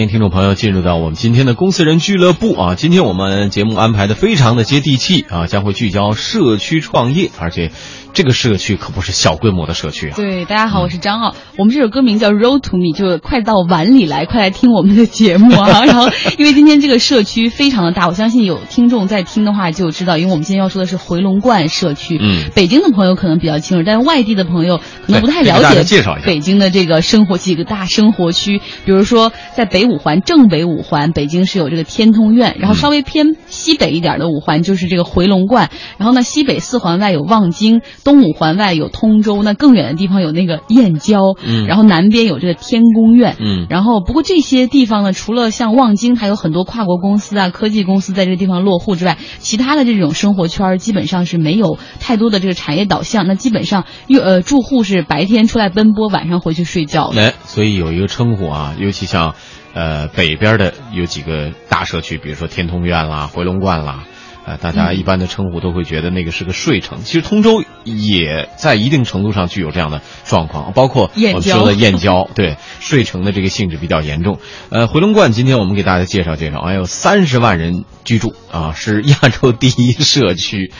[0.00, 2.74] 欢迎听众朋友进入到我们今天的公司人俱乐部啊！
[2.74, 7.70] 今天我们节目安排的非常的接地气啊，将会聚焦社区创业，而且
[8.12, 10.16] 这个社区可不是小规模的社区啊。
[10.16, 11.34] 对，大家好，我是张傲。
[11.56, 15.84] 我们这首歌名叫《Road to Me》，就快到碗里来，快来听我们的节目啊！
[15.86, 22.18] 然后，因为今天这个社区非常的大，我相信有听众在听的话就知道，因为我们今天要说的是回龙观社区。
[22.20, 57.22] 嗯，北京的朋友可能比较清楚，但是外地的朋友可能不太了解介绍一下北京的这个生活几个大生活区，比如说在北五环正北五环，北京是有这个天通苑，然后稍微偏西北一点的五环就是这个回龙观，然后呢西北四环外有望京，东五环外有通州，那更远的地方有那个燕郊，嗯然后南边有这个天宫院，嗯然后不过这些地方呢，除了像望京还有很多跨国公司啊、科技公司在这个地方落户之外，其他的这种生活圈基本上是没有太多的这个产业导向，那基本上又呃住户是白天出来奔波，晚上回去睡觉的。
[57.22, 59.34] 哎，所以有一个称呼啊，尤其像
[59.74, 64.04] 呃北边的有几个大社区，比如说天通苑啦、回龙观啦。
[64.46, 67.00] 呃，大家一般的称呼都会觉得那个是个睡城。
[67.04, 74.38] 其实通州也在一定程度上具有这样的状况，包括我们说的燕郊，对睡城的这个性质比较严重。
[74.70, 80.72] 呃，回龙观今天我们给大家介绍介绍，哎有三十万人居住啊，是亚洲第一社区。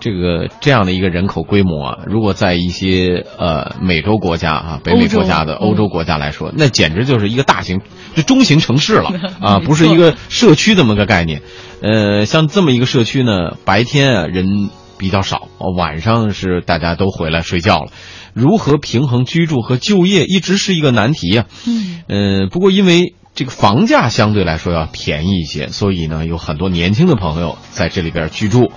[0.00, 7.80] 这个这样的一个人口规模啊，如果在一些呃美洲国家啊、北美国家的嗯欧洲国家来说，那简直就是一个大型、
[8.14, 9.10] 就中型城市了
[9.40, 11.42] 啊，不 是一个社区这么个概念。
[11.82, 17.90] 呃，像这么一个社区呢，白天啊人比较少，哦晚上是大家都回来睡觉了。
[18.34, 28.70] 如何平衡居住和就业，一直是一个难题呀、嗯，呃，不过因为这个房价相对来说要便宜一些，所以呢，有很多年轻的朋友在这里边居住。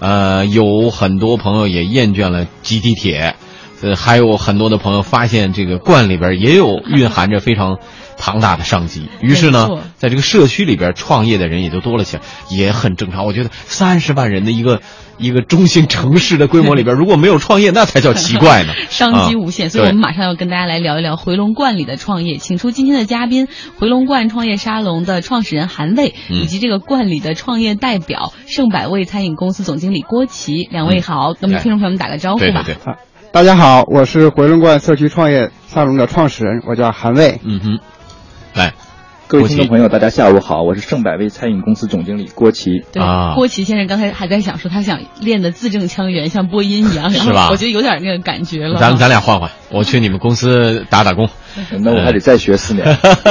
[0.00, 3.34] 呃，有很多朋友也厌倦了挤地铁，
[3.82, 7.78] 呃，还有很多的朋友发现这个罐里边也有蕴含着非常
[8.18, 13.24] 庞大的商机，于是呢，在这个社区里边创业的人也就多了起来，也很正常。
[13.24, 14.80] 我觉得三十万人的一个
[15.16, 18.74] 一个中心城市的规模里边， 如果没有创业，那才叫奇怪呢。
[18.90, 23.46] 商机无限，所以我们马上要跟大家来聊一聊回龙观里的创业，请出今天的嘉宾，
[23.78, 31.62] 回龙观创业沙龙的创始人韩卫，嗯以及这个观里的创业代表盛百味餐饮公司总经理郭琦，两位好，那么哎。
[31.62, 32.62] 听众朋友们打个招呼吧。
[32.64, 32.94] 对对对，
[33.30, 37.40] 大家好，我是回龙观社区创业沙龙的创始人，我叫韩卫。
[37.44, 37.80] 嗯哼，来，
[39.28, 42.82] 各位听众朋友，大家下午好，我是盛百味餐饮公司总经理郭琦。
[42.94, 48.80] 对，啊郭琦先生刚才还在想说，他想练的字正腔圆，像播音一样，然是吧后我觉得有点那个感觉了。
[48.80, 51.28] 咱咱俩换换，我去你们公司打打工。
[51.82, 52.86] 那我还得再学四年。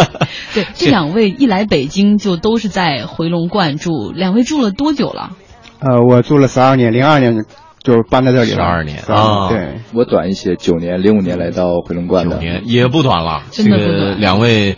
[0.53, 5.31] 对，这两位一来北京就都是在回龙观住，两位住了多久了？
[5.79, 7.43] 呃，我住了十二年，零二年
[7.81, 8.55] 就搬在这里了。
[8.55, 12.35] 十二年啊对，我短一些，九年，零五年来到回龙观的。
[12.35, 13.41] 九年也不短了。
[13.49, 14.77] 真的这个不短两位，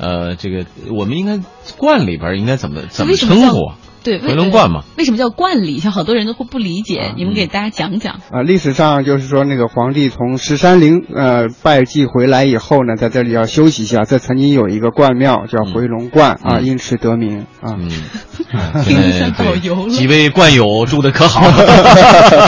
[0.00, 1.38] 呃，这个我们应该
[1.76, 3.76] 惯里边应该怎么怎么称呼啊？
[4.02, 4.82] 对，回龙观嘛。
[4.96, 5.78] 为什么叫观礼？
[5.80, 8.20] 像好多人都会不理解，啊你们给大家讲讲。
[8.30, 14.04] 啊、历史上就是说那个皇帝从十三陵呃拜祭回来以后呢，在这里要休息一下。
[14.04, 17.76] 这曾经有一个观庙叫回龙观、啊，嗯因此得名啊。
[17.78, 17.90] 嗯，
[18.84, 21.40] 听着像导游了几位观友住的可好？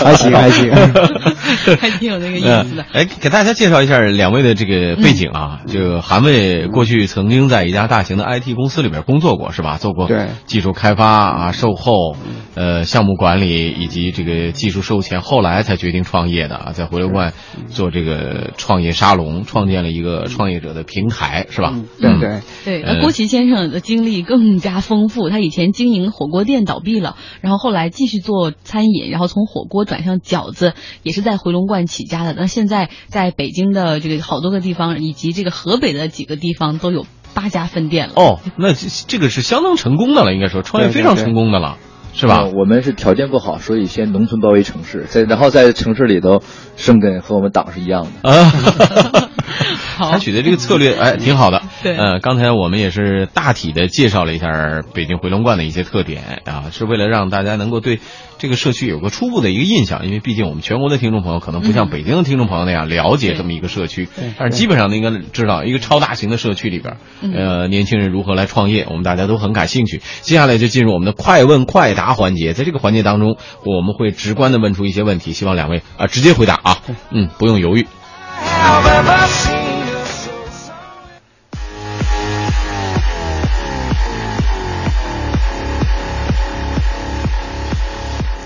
[0.04, 0.70] 还 行还行。
[1.80, 2.84] 还挺有那个意思的嗯。
[2.92, 5.60] 哎，给大家介绍一下两位的这个背景啊。
[5.66, 9.76] 这个韩卫过去曾经在一家大型的 IT 公司里边工作过，是吧？
[9.78, 12.14] 做过对技术开发啊、售后、
[12.54, 17.32] 呃项目管理以及这个技术售前，后来才决定创业的啊，在回龙观
[17.68, 21.72] 做这个创业沙龙，创建了一个创业者的平台，是吧？
[21.74, 22.40] 嗯，对对。
[22.64, 25.30] 对，呃那郭琦先生的经历更加丰富。
[25.30, 32.34] 他以前经营火锅店倒闭了，然后后来继续做餐饮，然后从火锅转向饺子，也是在回龙观起家的。
[32.34, 38.14] 那现在在北京的这个好多个地方，以及这个河北的几个地方都有八家分店了。
[38.16, 41.76] 哦，那这这个是相当成功的了，应该说创业非常成功的了，
[42.12, 42.52] 是吧呃？
[42.52, 46.42] 我们是条件不好，所以先农村包围城市，在然后在城市里头
[46.76, 48.30] 生根，和我们党是一样的。
[48.30, 49.28] 啊，好
[49.98, 51.62] 采取的这个策略，哎，挺好的。
[51.82, 51.96] 对。
[51.96, 58.00] 呃，刚才我们也是大体的介绍了一下北京回龙观的一些特点啊，是为了让大家能够对
[58.38, 61.90] 这个社区有个初步的一个印象，因为毕竟我们全国的听众朋友可能不像嗯。
[61.90, 64.08] 北京的听众朋友那样了解这么一个社区，
[64.38, 70.00] 但是基本上应该知道一个超大型的社区里边，嗯呃，年轻人如何来创业，我们大家都很感兴趣。
[70.22, 76.78] 接下来就进入我们的快问快答环节，在这个环节当中，我们会直观的问出一些问题，希望两位啊、直接回答啊，
[77.10, 77.86] 嗯，不用犹豫。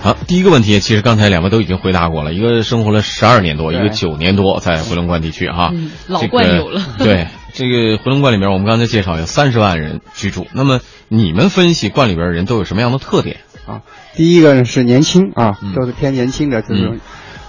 [0.03, 10.47] 好，第一个问题，其实刚才两位都已经回答过了，一个生活了十二年多，一个对九年多在回龙观地区哈，嗯老这个惯友了 对，这个回龙观里面，我们刚才介绍有三十万人居住。
[10.53, 13.39] 那么你们分析观里边的人都有什么样的特点？
[13.67, 13.83] 啊，
[14.15, 17.01] 第一个呢是年轻啊嗯，都是偏年轻的这种嗯。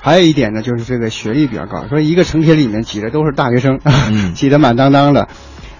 [0.08, 5.28] 还有一点呢，就是这个学历比较高，说一个城铁里面挤的都是大学生，嗯 挤得满当当的。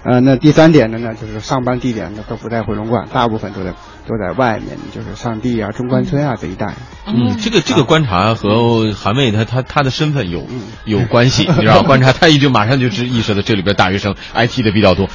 [0.04, 3.72] 呃，那第三点的呢，就是上班地点呢都不在回龙观，大部分都在
[4.06, 6.74] 都在外面，就是上地啊、中关村啊这一带。
[7.06, 15.08] 嗯，这个这个观察和韩卫他他他的身份有嗯有关系， 你知道，观察他一就马上就知意识到这里边大学生 IT 的比较多。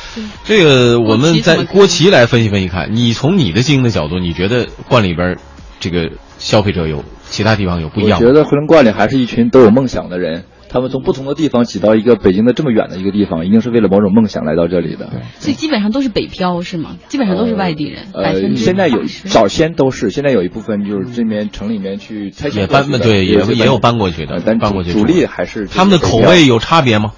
[0.45, 5.37] 这个我们在郭琦来分析分析看，你从你的经营的角度，你觉得观里边
[5.81, 6.11] 这个
[6.43, 8.27] 消费者有其他地方有不一样我？
[8.27, 15.09] 觉得回龙观里还是一群都有梦想的人，他们从不同的地方挤到一个北京的这么远的一个地方，一定是为了某种梦想来到这里的。
[15.39, 16.97] 所以基本上都是北漂是吗？
[17.09, 27.13] 基本上都是外地人，呃，现在有早先都是，现在有一部分就是这边城里面去拆迁也搬对也是也有搬过去的呃但搬过去主力还是他们的口味有差别吗？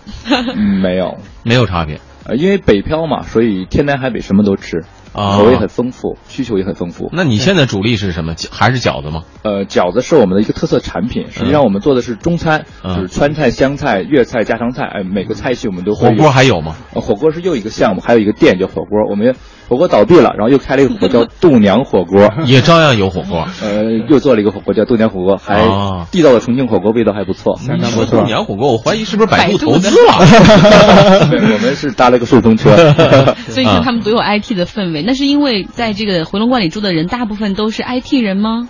[0.55, 7.09] 嗯没有，没有差别呃，因为北漂嘛，所以天南海北什么都吃，啊口味很丰富，需求也很丰富。
[7.13, 8.35] 那你现在主力是什么？
[8.51, 9.23] 还是饺子吗？
[9.43, 16.77] 呃，饺子是我们的一个特色产品，实际上我们做的是中餐，嗯就是川菜、湘菜、粤菜、家常菜，哎，每个菜系我们都会火锅还有吗？
[16.93, 19.07] 呃火锅是又一个项目，还有一个店叫火锅。
[19.09, 19.35] 我们
[19.69, 23.47] 火锅倒闭了，然后又开了一个火锅叫 度娘火锅，也照样有火锅。
[23.63, 27.57] 呃，又做了一个火锅叫度娘火锅，还哦地道的重庆火锅，味道还不错。
[27.59, 30.15] 相当不错你说度娘火锅，我怀疑是不是百度投资了？
[31.55, 32.75] 我们是搭了个顺风车。
[33.49, 35.03] 所以说他们都有 IT 的氛围。
[35.07, 38.69] 那是因为在这个回龙观里住的人，大部分都是 IT 人吗？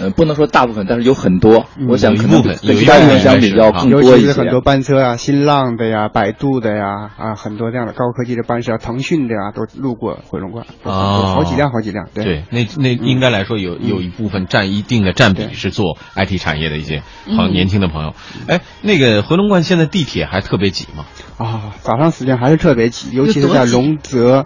[0.00, 1.66] 呃，不能说大部分，但是有很多。
[1.78, 4.26] 嗯我想可能有一部分有一跟其他部分应该地方相比要是啊尤更多一些。
[4.26, 12.08] 其是很多班车啊，新浪的呀、百度的呀，啊，很多这样的高科技的班车，腾讯的呀，都路过回龙观，都哦好几辆，好几辆。
[12.14, 18.14] 对，对，那那应该来说有有一部分占一定的占比是做 IT 产业的一些朋嗯年轻的朋友。
[18.48, 21.04] 哎，那个回龙观现在地铁还特别挤吗？
[21.38, 24.44] 啊，早上时间还是特别挤，尤其是在龙泽，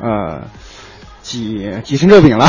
[0.00, 0.48] 呃，
[1.24, 2.46] 挤挤成热饼了，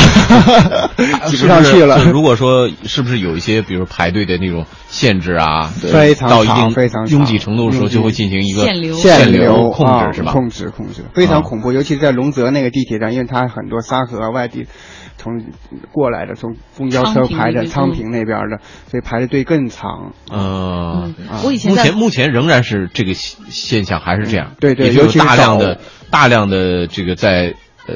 [1.27, 2.03] 挤不上去了。
[2.11, 10.33] 如果说是不是有一些，比如排队的那种限制啊，非常到一定非常拥挤程度的时候，就会进行一个限流限流控啊制是吧？
[10.33, 14.67] 控制控制，非啊常恐怖，尤其是在龙泽那个地铁站，因为它很多沙河啊外地
[15.17, 15.41] 从
[15.93, 18.59] 过来的，从公交车排的昌平那边的，
[18.91, 20.11] 所以排的队更长。
[20.29, 25.79] 嗯，啊我以前目前目前仍然是这个现现象还是这样，嗯对对也其大量的
[26.11, 27.53] 大量的这个在
[27.87, 27.95] 呃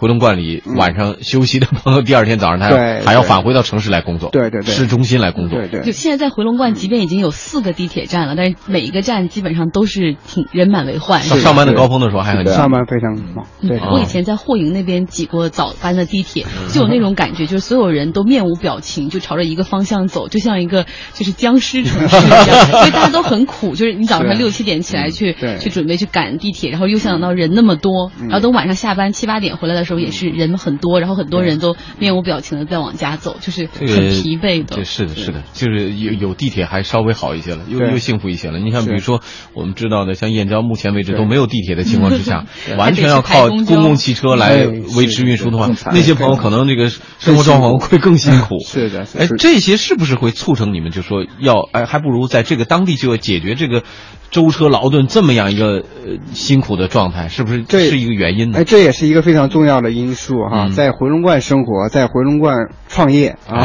[0.00, 0.76] 回龙观里嗯。
[0.76, 2.68] 晚上休息的朋友，第二天早上他
[3.04, 4.74] 还要返回到城市来工作，对对对。
[4.74, 5.82] 市中心来工作，对对。
[5.82, 11.20] 就现在在回龙观，即便已经有四个地铁站了，但是每一个站基本上都是挺人满为患。
[11.20, 13.78] 上上班的高峰的时候还很上班非常忙，对。
[13.78, 13.90] 嗯。
[13.92, 23.74] 我以前在霍营那边挤过早班的地铁，就有那种感觉，就是所有人都面无表情，就朝着一个方向走，就像一个就是僵尸城市一样， 所以大家都很苦。
[23.74, 34.76] 就是你早上六七点起来去去准备去赶地铁，然后又想到人那么多，然后等晚上下班七八点回来的时候也是人很多，然后很多人都面无表情的在往家走，就是很疲惫的。
[34.76, 34.84] 这。
[34.84, 38.58] 是的，是的，就是有有地铁还稍微好一些了，又又幸福一些了。
[38.58, 39.22] 你像比如说
[39.54, 42.44] 我们知道的，像燕郊，目前为止都没有地铁的情况之下，
[42.76, 48.58] 完全要靠公共汽车来维持运输的话，那些朋友可能这个生活状况会更辛苦。
[48.66, 53.84] 是的，哎，这些是不是会促成你们就说要哎，还不如在这个当地就要解决这个
[54.30, 58.58] 舟车劳顿这么样一个呃辛苦的状态，是不是这是一个原因呢？
[58.58, 58.64] 哎，？
[58.64, 63.64] 这也是一个非常重要的因素哈，嗯在回龙观生活，在回龙观创业啊，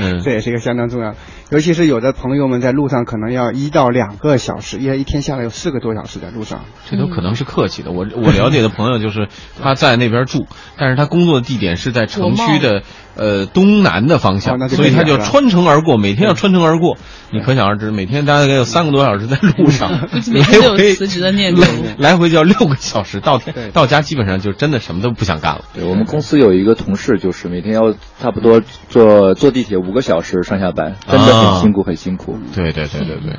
[0.00, 1.14] 嗯 这也是一个相当重要。
[1.50, 6.60] 尤其是有的朋友们在路上可能要一到两个小时，因为一天下来有四个多小时在路上。
[6.88, 7.90] 这都可能是客气的。
[7.92, 9.28] 我我了解的朋友就是
[9.62, 10.46] 他在那边住，
[10.78, 12.82] 但是他工作的地点是在城区的
[13.16, 16.96] 呃东南的方向哦，所以他就穿城而过，每天要穿城而过。
[17.30, 21.62] 你可想而知，每天大概有三个多小时在路上， 来天都有回辞职的念头。
[21.62, 25.64] 来来回就要六个小时，到天到家基本上就真的什么都不想干了。
[25.74, 31.52] 对我们公司有一个同事，就是每天要差不多坐坐地铁五个小时上下班，真的啊。
[31.54, 32.38] 很辛苦，很辛苦。
[32.54, 33.38] 对对对对对，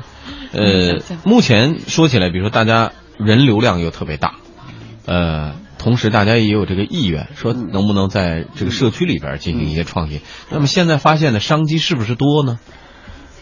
[0.52, 4.34] 呃目前说起来，比如说大家人流量又特别大，
[5.06, 5.52] 呃，
[5.84, 10.22] 同时大家也有这个意愿，说能不能在这个社区里边进行一些创业。
[10.50, 12.58] 那么现在发现的商机是不是多呢？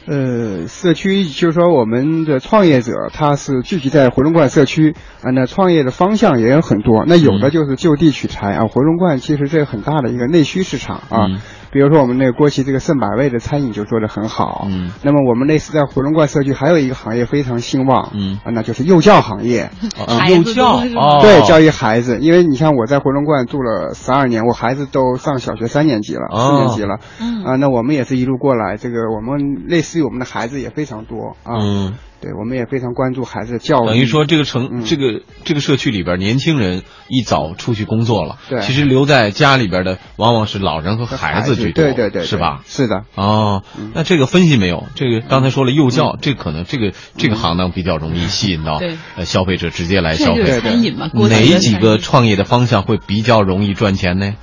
[0.09, 7.05] 呃，社区就是说我们的创业者他是聚集在回龙观社区啊，那创业的方向也有很多。
[7.07, 11.27] 那有的就是就地取材啊，回龙观其实这个很大的一个内需市场啊。
[11.31, 11.41] 嗯
[11.73, 14.67] 比如说我们那个过去这个盛百味的餐饮就做得很好。
[14.69, 14.91] 嗯。
[15.03, 18.39] 那么我们类似在回龙观社区还有一个行业非常兴旺，嗯。
[18.45, 19.71] 啊，那就是幼教行业。
[20.07, 20.81] 啊幼教。
[21.21, 26.39] 对，教育孩子，因为你像我在回龙观住了十二年，我孩子都上小学三年级了，哦。
[26.47, 27.43] 四年级了，嗯。
[27.45, 33.87] 啊，那我们也是一路过来，这个我们类似于我们的孩子也非常多啊，嗯对，我们也非常关注孩子的教育。
[33.89, 42.63] 等于说，这个城、嗯这个这个社区里边，年轻人一早出去工作了，对其实留在家里边的往往是老人和孩子居多，对对对，是吧？
[42.65, 44.85] 是的，哦嗯，那这个分析没有？
[44.95, 48.81] 这个刚才说了幼教，这可能这个这个行当比较容易吸引到
[49.17, 50.61] 呃消费者直接来消费。
[50.61, 54.35] 餐饮嘛，哪几个创业的方向会比较容易赚钱呢？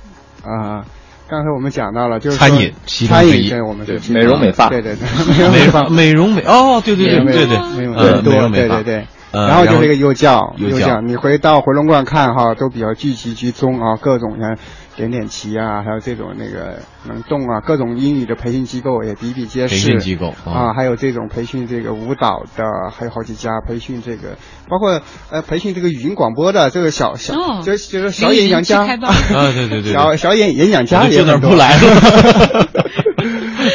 [0.44, 0.84] 啊。
[1.30, 2.72] 刚才我们讲到了，就是餐说饮
[3.06, 4.68] 餐饮对我们是对美容美发。
[4.68, 8.76] 对对对，美发容美容美哦，对对对美对对，美容美发。
[8.76, 9.06] 对对对。
[9.32, 10.88] 呃然后就是一个幼教，幼教。
[10.88, 14.56] 教，你回到回龙观看哈，都比较聚集集中啊，各种像
[14.96, 19.74] 点点旗啊，还有这种那个能动啊，各种英语的培训机构也比比皆是。
[19.74, 24.36] 培训机构啊，还有这种培训这个舞蹈的，还有好几家培训这个，
[24.68, 27.62] 包括呃培训这个语音广播的，这个小小，哦。
[27.62, 28.80] 就就是小演讲家。
[28.82, 31.50] 啊，对对对，小小演演讲家也很多。
[31.50, 32.66] 不来了。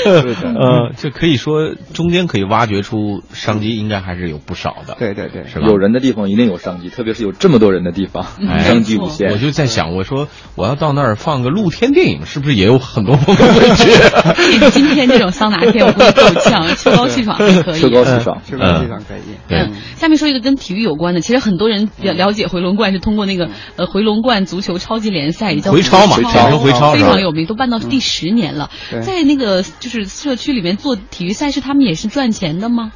[0.56, 4.96] 呃，这可以说中间可以挖掘出商机，应该还是有不少的。
[5.00, 5.68] 对对对，是吧？
[5.68, 8.26] 有人的地方一定有商机，特别是有这么多人的地方，
[8.60, 9.32] 商机无限。
[9.32, 13.92] 我就在想，我说我要到那儿放个露天电影，是不是也有很多朋友会去？
[14.60, 17.80] 这今天这种桑拿天，我估计够呛，秋高气爽还可以。
[17.82, 18.80] 秋高气爽，是吧？
[18.80, 19.22] 非常可以。
[19.48, 28.70] 对嗯，下面说一个跟体育有关的，其实很多人了了解回龙观是通过那个呃回龙观足球超级联赛，也叫回超嘛回简称回超非常有名，都办到第十年了。
[28.92, 32.92] 对在那个就是社区里面做体育赛事，他们也是赚钱的吗？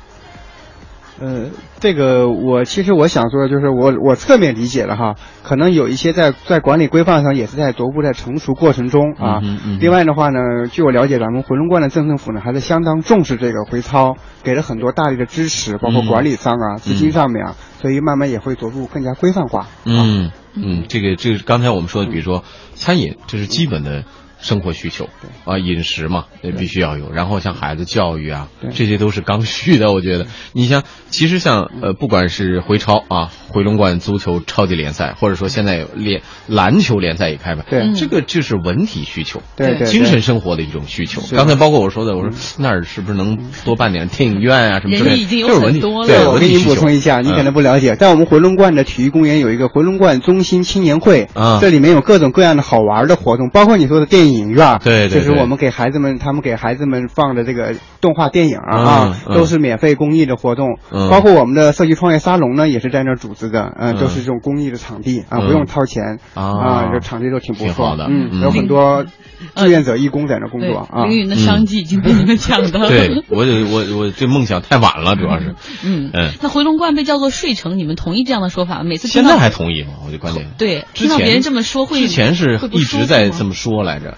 [1.21, 1.47] 呃，
[1.81, 9.41] 这个我其实我想说的就是我我侧面理解了哈，可能有一些在在管理规范上也是在逐步在成熟过程中啊。
[9.43, 10.39] 嗯嗯另外的话呢，
[10.71, 19.67] 据我了解，咱们回龙观的镇政府呢还是相当重视这个回操，给了很多大力的支持，包括嗯管理上啊、资金上面啊，所以慢慢也会逐步更加规范化。
[19.83, 24.05] 嗯嗯，这个这个刚才我们说的，比如说餐饮，这是基本的
[24.41, 25.09] 生活需求
[25.45, 27.11] 啊，饮食嘛，也必须要有。
[27.11, 29.91] 然后像孩子教育啊，这些都是刚需的。
[29.91, 39.41] 我觉得，你像其实像呃，不管是回超啊，回龙观足球超级联赛，或者说现在有联篮球联赛也开吧，对嗯这个就是文体需求。
[39.55, 41.21] 对对，精神生活的一种需求。
[41.35, 45.15] 刚才包括我说的，我说那儿是不是能多办点电影院啊什么之类的？
[45.15, 69.05] 人已经有就是文体很多了对，我给您文体需求补充一下，你可能不了解，在我们回龙观的体育公园有一个回龙观中心青年会，啊这里面有各种各样的好玩的活动，包括你说的电影院，对对对就是我们给孩子们，他们给孩子们放的这个动画电影啊，都是免费公益的活动，嗯包括我们的设计创业沙龙呢，也是在那儿组织的，嗯、嗯都是这种公益的场地啊，嗯不用掏钱啊这场地都挺不错的嗯，嗯有很多
[69.55, 71.19] 志愿者义工在那儿工作，啊凌。
[71.19, 72.89] 云的商机已经被你们抢的。
[72.89, 75.55] 对我我我这梦想太晚了，主要是。
[75.83, 78.83] 嗯嗯那回龙观被叫做睡城，你们同意这样的说法吗？
[78.83, 79.93] 每次现在还同意吗？
[80.05, 80.47] 我就关键。
[80.57, 84.17] 对，听到别人这么说会之前是一直在这么说来着。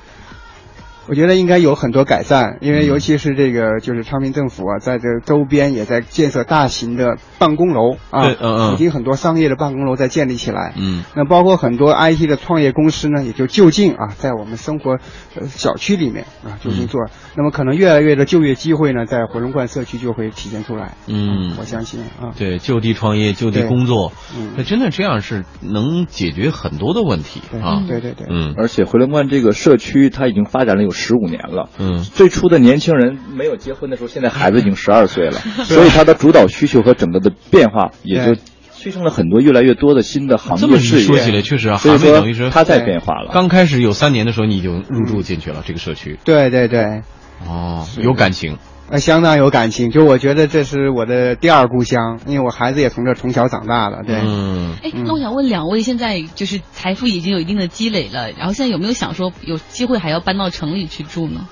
[1.08, 10.74] 我觉得应该有很多改善，因为嗯尤其是这个就是昌平政府啊，在这个周边也在建设大型的办公楼啊，对嗯嗯已经很多商业的办公楼在建立起来。
[10.78, 15.00] 嗯那包括很多 IT 的创业公司呢，也就就近啊，在我们生活
[15.36, 17.02] 呃小区里面啊就近做。
[17.36, 20.96] 那么可能越来越的就业机会呢，在回龙观社区就会体现出来。
[21.08, 22.32] 嗯我相信啊。
[22.38, 27.42] 对，就地创业，就地工作，嗯那真的这样是能解决很多的问题。
[27.88, 28.28] 对对对。
[28.30, 31.70] 嗯而且回龙观这个社区，它已经发展了有十五年了。
[31.80, 41.04] 嗯最初的年轻人没有结婚的时候，现在孩子已经十二岁了， 所以他的主导需求和整个的变化也就催生了很多越来越多的新的行这么一业事业。
[41.04, 43.32] 说起来，确实啊，所以韩卫等于是说它在变化了。
[43.34, 46.20] 刚开始有三年的时候，你就入住进去了这个社区。
[46.26, 47.02] 对对对，
[47.48, 48.58] 哦，有感情。
[48.92, 49.90] 呃，相当有感情。
[49.90, 54.04] 就我觉得这是我的第二故乡，因为我孩子也从这儿从小长大的。
[54.06, 54.18] 对。
[54.22, 61.48] 嗯哎，那我想问两位，现在就是财富已经有一定的积累了，然后现在有没有想说有机会还要搬到城里去住呢？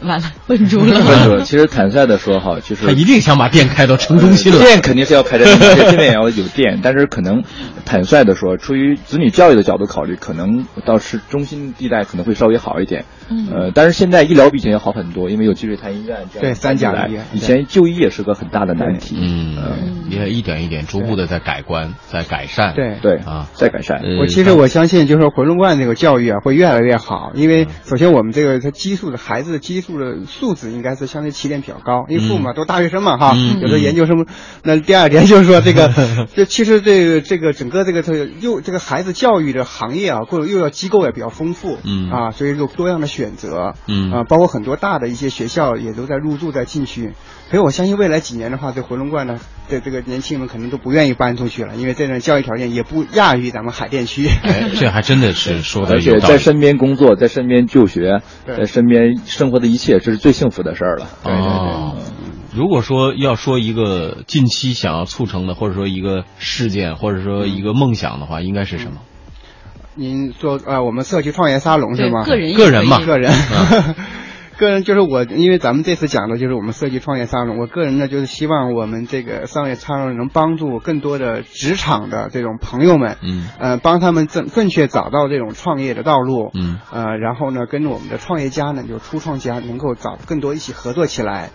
[0.00, 0.98] 完了，问住了。
[0.98, 1.44] 问住了。
[1.44, 4.58] 其实坦率的说哈，就是他一定想把店开到城中心了。
[4.58, 7.44] 店肯定是要开在这边，这边也要有店，但是可能
[7.84, 13.04] 坦率的说，出于子女教育的角度考虑，可能到市中心地带可能会稍微好一点。
[13.30, 19.16] 嗯呃，但是现在医疗比以前要好很多，因为有积水潭医院这样对三甲来医院以前就医也是个很大的难题。
[19.18, 19.76] 嗯呃，
[20.08, 22.74] 也一点一点逐步的在改观，在改善。
[22.74, 23.98] 对对啊，在改善。
[23.98, 27.32] 呃我其实我相信，就是说回龙观这个教育啊，会越来越好。
[27.34, 34.26] 因为首先我们这个它基数的孩子的基数的素质应该是相对起点比较高，因为父母嘛都大学生嘛哈，嗯有的研究生。
[34.62, 35.92] 那第二点就是说这个，
[36.34, 47.12] 这其实这个这个整个这个这个幼这个孩子教育的行业啊，或者又要机构也比较丰富，嗯啊，所以有多样的选择，嗯啊，包括很多大的一些学校也都在入驻在禁区。
[47.50, 54.26] 所以我相信未来几年的话，这回龙观呢，这这个年轻人可能都不愿意搬出去了，因为这种教育条件也不亚于咱们海淀区。
[54.42, 56.34] 哎， 这还真的是说的而且有道理。
[56.34, 61.06] 在身边工作，在身边就学，在身边生活的一切，这是最幸福的事儿了。
[61.24, 61.96] 对对对哦，
[62.54, 68.98] 如果说要说一个近期想要促成的，或者说一个事件，或者说一个梦想的话，应该是什么？
[69.94, 72.24] 您做呃，我们社区创业沙龙是吗？
[72.24, 73.32] 个人个人嘛，个人。
[74.56, 77.58] 个人就是我，因为咱们这次讲的就是我们设计创业沙龙。
[77.58, 91.48] 我个人呢，就是希望我们这个商业沙龙能帮助更多的职场的这种朋友们，嗯，呃，帮他们正正确找到这种创业的道路，嗯，呃，然后呢，跟我们的创业家呢，就初创家能够找更多一起合作起来。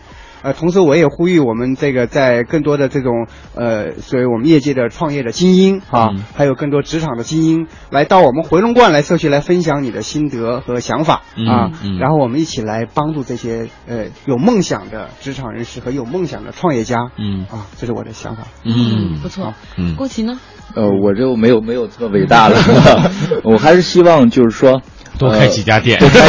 [0.45, 3.25] 呃，同时我也呼吁我们这个在更多的这种
[3.55, 20.39] 呃，所以我们业界的创业的精英啊，还有更多职场的精英，来到我们回龙观来社区来分享你的心得和想法啊，然后我们一起来帮助这些呃有梦想的职场人士和有梦想的创业家，嗯啊，这是我的想法，嗯，不错，嗯，郭琦呢？
[20.75, 22.55] 呃，我就没有没有这么伟大了，
[23.43, 24.83] 我还是希望就是说。
[25.17, 26.21] 多开几家店，多开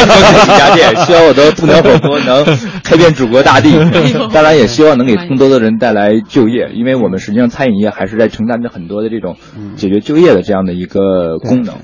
[0.44, 2.44] 几家店，希望我的兔年火锅能
[2.84, 3.72] 开遍祖国大地。
[4.32, 9.36] 当然，也希望能给更多的人带来就业，因为我们实际上餐饮业还是在承担着很多的这种
[9.76, 11.74] 解决就业的这样的一个功能，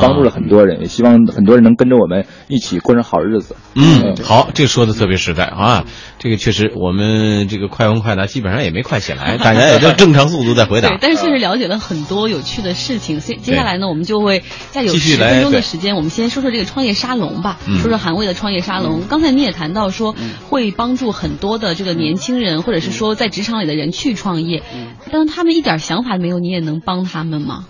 [0.00, 0.80] 帮助了很多人。
[0.80, 3.56] 也希望很多人能跟着我们一起过上好日子。
[3.74, 5.84] 嗯，好，这个说的特别实在啊。
[6.24, 10.88] 这个确实，我们这个快问快答基本上也没快起来，大家也就正常速度在回答。
[10.94, 13.18] 对，但是确实了解了很多有趣的事情。
[13.18, 16.44] 接接下来呢，我们就会再有十分钟的时间，我们先说。
[16.44, 19.00] 说这个创业沙龙吧，嗯、说说韩卫的创业沙龙。
[19.08, 20.14] 刚才你也谈到说，
[20.50, 24.62] 会帮助很多的这个年轻人，或者是说在职场里的人去创业，
[25.10, 27.64] 但是他们一点想法没有，你也能帮他们吗？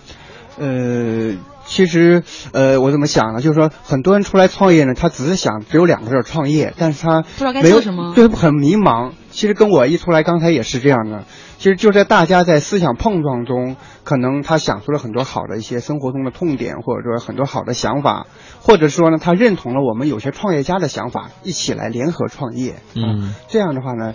[0.58, 1.34] 呃，
[1.66, 3.40] 其实呃，我怎么想呢？
[3.40, 9.12] 就是说，很多人出来创业呢，他只是想只有两个字创业，但是他不知道该做什么，对，很迷茫。
[9.30, 11.24] 其实跟我一出来，刚才也是这样的。
[11.58, 18.26] 其实就在大家在思想碰撞中，可能他想出了很多好的一些生活中的痛点，或者说很多好的想法，
[18.60, 22.76] 或者说呢，他认同了我们有些创业家的想法，一起来联合创业。
[22.94, 24.12] 嗯，这样的话呢，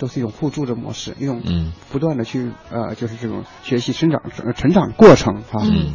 [0.00, 4.22] 都是一种互助的模式，一种嗯不断的去呃，就是这种学习、生长、
[4.56, 5.62] 成长过程啊。
[5.62, 5.92] 嗯。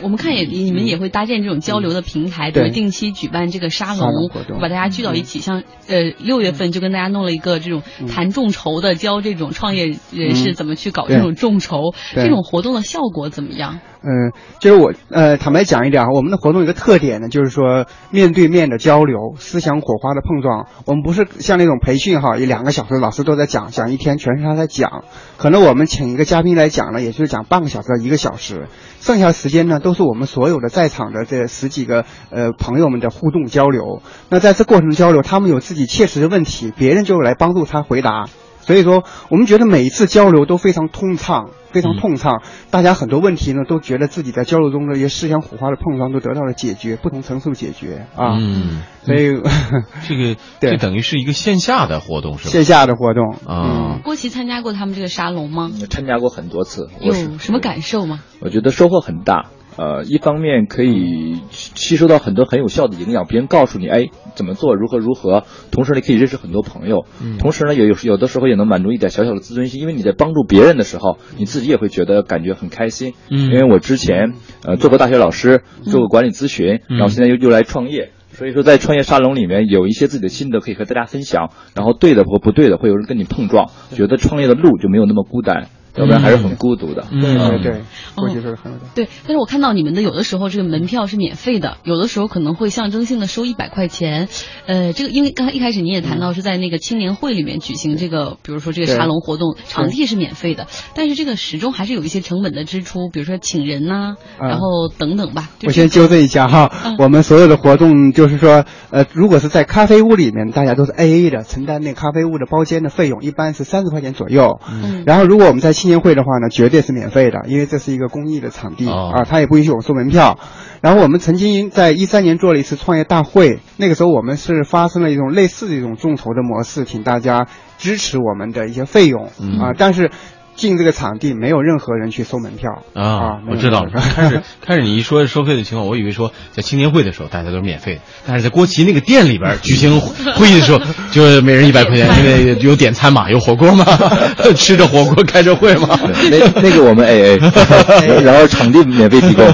[0.00, 4.30] 我们看也你们也会搭建这种交流的平台，比如定期举办这个沙龙，
[4.60, 5.40] 把大家聚到一起。
[5.40, 11.94] 像呃六月份就跟大家弄了一个这种谈众筹的，教这种创业人士怎么去搞这种众筹。
[12.14, 13.80] 这种活动的效果怎么样？
[14.02, 20.66] 嗯，就是我呃坦白讲一点啊，我们的活动一个特点呢，就是说面对面的交流，思想火花的碰撞。
[20.86, 25.04] 我们不是像那种培训哈，一两个小时老师都在讲，讲一天全是他在讲。
[25.36, 28.68] 可能我们请一个嘉宾来讲呢，也就是讲半个小时到一个小时，
[29.00, 34.00] 剩下时间呢都是我们所有的在场的这十几个呃朋友们的互动交流。
[34.30, 38.26] 那在这过程交流，他们有自己切实的问题，别人就来帮助他回答。
[38.68, 42.42] 所以说，我们觉得每一次交流都非常通畅，非常通畅。
[42.70, 48.36] 大家很多问题呢，都觉得自己在交流中的一些思想火花的碰撞都得到了解决，不同层次的解决啊。
[48.38, 49.40] 嗯，所以
[50.06, 52.50] 这个这等于是一个线下的活动，是吧？
[52.50, 54.00] 线下的活动啊。
[54.04, 55.70] 郭琦参加过他们这个沙龙吗？
[55.88, 56.88] 参加过很多次。
[57.00, 58.20] 有什么感受吗？
[58.42, 59.46] 我觉得收获很大。
[59.78, 65.44] 呃，一方面可以吸收到很多很有效的营养，别人告诉你，哎，怎么做，如何如何。
[65.70, 67.06] 同时，你可以认识很多朋友。
[67.22, 67.38] 嗯。
[67.38, 73.14] 同时呢，也有有的时候也能满足一点小小的自尊心，因为你在帮助别人的时候，你自己也会觉得感觉很开心。
[73.30, 73.38] 嗯。
[73.38, 85.68] 因为我之前呃做过大学老师，做过管理咨询，然后现在又又来创业，所以说在创业沙龙里面有一些自己的心得可以和大家分享，然后对的或不对的会有人跟你碰撞，觉得创业的路就没有那么孤单。
[85.98, 87.06] 要不然还是很孤独的。
[87.10, 87.82] 对对对，
[88.16, 89.08] 我觉得很对。
[89.26, 94.28] 但是我看到你们的有的时候这个门票是免费的，有的时候可能会象征性的收一百块钱。
[94.66, 105.50] 呃，这个因为刚才一开始你也谈到是在那个青年会里面举行这个，比如说这个沙龙活动，场地是免费的，但是这个始终还是有一些成本的支出，比如说请人呐，然后等等吧。
[105.64, 114.60] 我先纠正一下哈，我们所有的活动就是说，呃，如果是在咖啡屋里面，大家都是 A A 的，承担那咖啡屋的包间的费用，一般是三十块钱左右。
[114.70, 115.04] 嗯。
[115.06, 120.38] 然后如果我们在青年会的话呢，绝对是免费的，因为这是一个公益的场地、哦、啊，他也不允许我们收门票。
[120.80, 127.48] 然后我们曾经在一三年做了一次创业大会，那个时候我们是发生了一种类似的一种众筹的模式，请大家
[127.78, 130.10] 支持我们的一些费用、嗯、啊，但是。
[130.58, 133.38] 进这个场地没有任何人去收门票啊！
[133.48, 133.90] 我知道了。
[133.92, 140.80] 开始 开始你一说收费的情况，我以为说在青年会的时候大家都是免费的，但是在郭琦那个店里边举行会议的时候，
[141.12, 143.86] 就每人一百块钱，因为有点餐嘛，有火锅嘛，
[144.56, 145.98] 吃着火锅开着会嘛。
[146.30, 147.38] 那那个我们 A A，
[148.22, 149.46] 然后场地免费提供。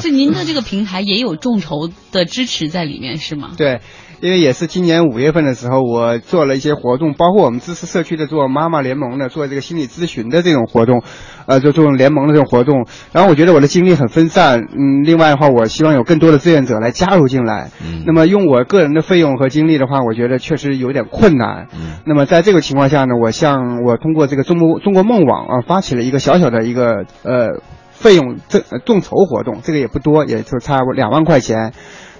[0.00, 3.50] 就您的这个平台也有众筹的支持在里面是吗？
[3.58, 3.80] 对。
[4.20, 11.02] 因为也是今年五月份的时候，我做了一些活动，包括我们支持社区的做妈妈联盟的，做这个心理咨询的这种活动，
[11.46, 12.86] 呃，做这种联盟的这种活动。
[13.12, 17.70] 然后我觉得我的精力很分散，嗯，另外的话，我希望有更多的志愿者来加入进来。
[17.84, 18.04] 嗯。
[18.06, 21.68] 那么用我个人的费用和精力的话，我觉得确实有点困难。
[21.74, 31.72] 嗯那么在这个情况下呢，我向我通过这个中国中国梦网啊发起了一个小小的一个呃费用众呃众筹活动，这个也不多，也就差两万块钱。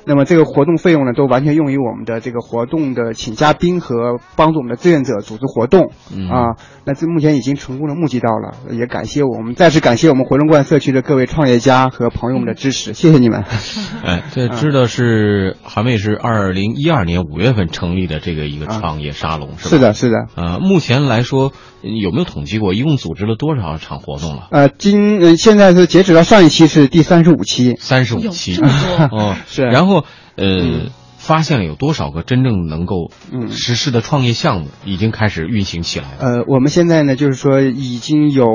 [0.07, 5.91] 那么这个活动费用呢，都完全用于我们的这个活动的请嘉宾和帮助我们的志愿者组织活动。
[6.15, 13.43] 嗯啊，那这目前已经成功的募集到了，也感谢我们再次感谢我们回龙观社区的各位创业家和朋友们的支持，谢谢你们。
[14.05, 19.71] 哎，这知道是韩卫是二零一二年五月份成立的这个一个创业沙龙，是吧？
[19.71, 20.27] 是的，是的。
[20.37, 24.47] 呃，目前来说有没有统计过，一共组织了多少场活动了？
[24.53, 29.96] 呃，今呃现在是截止到上一期是第三十五期，三十五期，这么多 哦，是然后
[30.37, 30.47] 呃。
[30.47, 36.19] 嗯发现了有多少个真正能够嗯实施的创业项目已经开始运行起来了？
[36.21, 38.47] 呃，我们现在呢，就是说已经有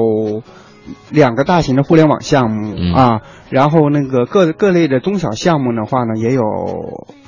[1.10, 6.44] 两个大型的互联网项目、嗯啊，然后那个各各类的中小项目的话呢，也有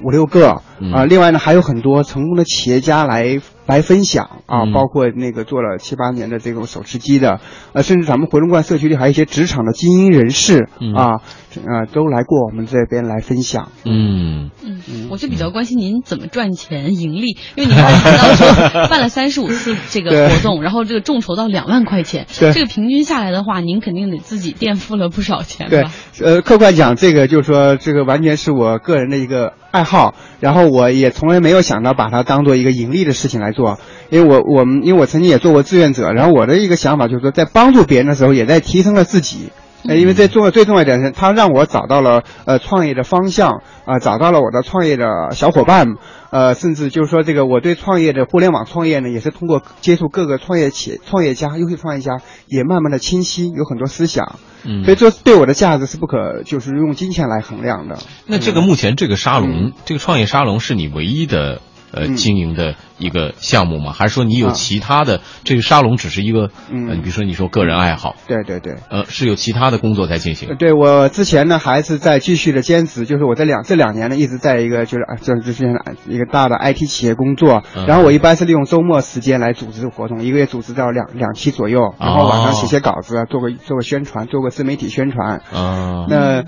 [0.02, 1.04] 五六个嗯啊。
[1.04, 4.74] 另外呢，还有很多成功的企业家来来分享啊，嗯。
[4.74, 7.40] 包括那个做了七八年的这种手持机的，
[7.74, 10.94] 呃，甚至咱们回龙观社区里还有一些职场的精英人士、嗯。
[10.94, 11.22] 啊，
[11.56, 13.72] 呃，都来过我们这边来分享。
[13.86, 14.52] 嗯。
[14.66, 25.84] 嗯，我就比较关心您怎么赚钱盈利， 因为您刚才提到说办了三十五次这个活动，然后这个众筹到两万块钱，这个平均下来的话，您肯定得自己垫付了不少钱对。
[25.84, 33.80] 吧？，呃，客观讲，这个就是说，这个完全是我个人的一个爱好，然后我也从来没有想到把它当做一个盈利的事情来做，
[34.12, 39.52] 因为我我们因为我曾经也做过志愿者，然后我的一个想法就是说，在帮助别人的时候，也在提升了自己。
[39.90, 45.96] 呃，因为最重要最重要一点是，他让我找到了呃创业的方向啊、找到了我的创业的小伙伴，
[46.34, 54.40] 呃，甚至就是说这个我对创业的互联网创业呢，也是通过接触各个创业企创业家、优秀创业家，也慢慢的清晰，有很多思想。
[54.66, 58.00] 嗯所以这对我的价值是不可就是用金钱来衡量的。
[58.26, 61.62] 那这个目前这个沙龙，嗯这个创业沙龙是你唯一的
[61.94, 63.94] 呃嗯经营的一个项目吗？
[63.94, 65.22] 还是说你有啊其他的？
[65.44, 68.76] 这个沙龙只是一个，嗯比如说你说个人爱好，对对对。
[68.90, 70.56] 呃，是有其他的工作在进行呃。
[70.56, 75.70] 对我之前呢还是在继续的兼职，就是我这两这两年呢一直在一个就是啊就是之前
[76.08, 85.42] 一个大的 IT 企业工作，嗯然后我一般是利用周末时间来组织活动，一个月组织到两两期左右，然后晚上写写稿子，啊做个做个宣传，做个自媒体宣传。
[85.54, 86.44] 啊，那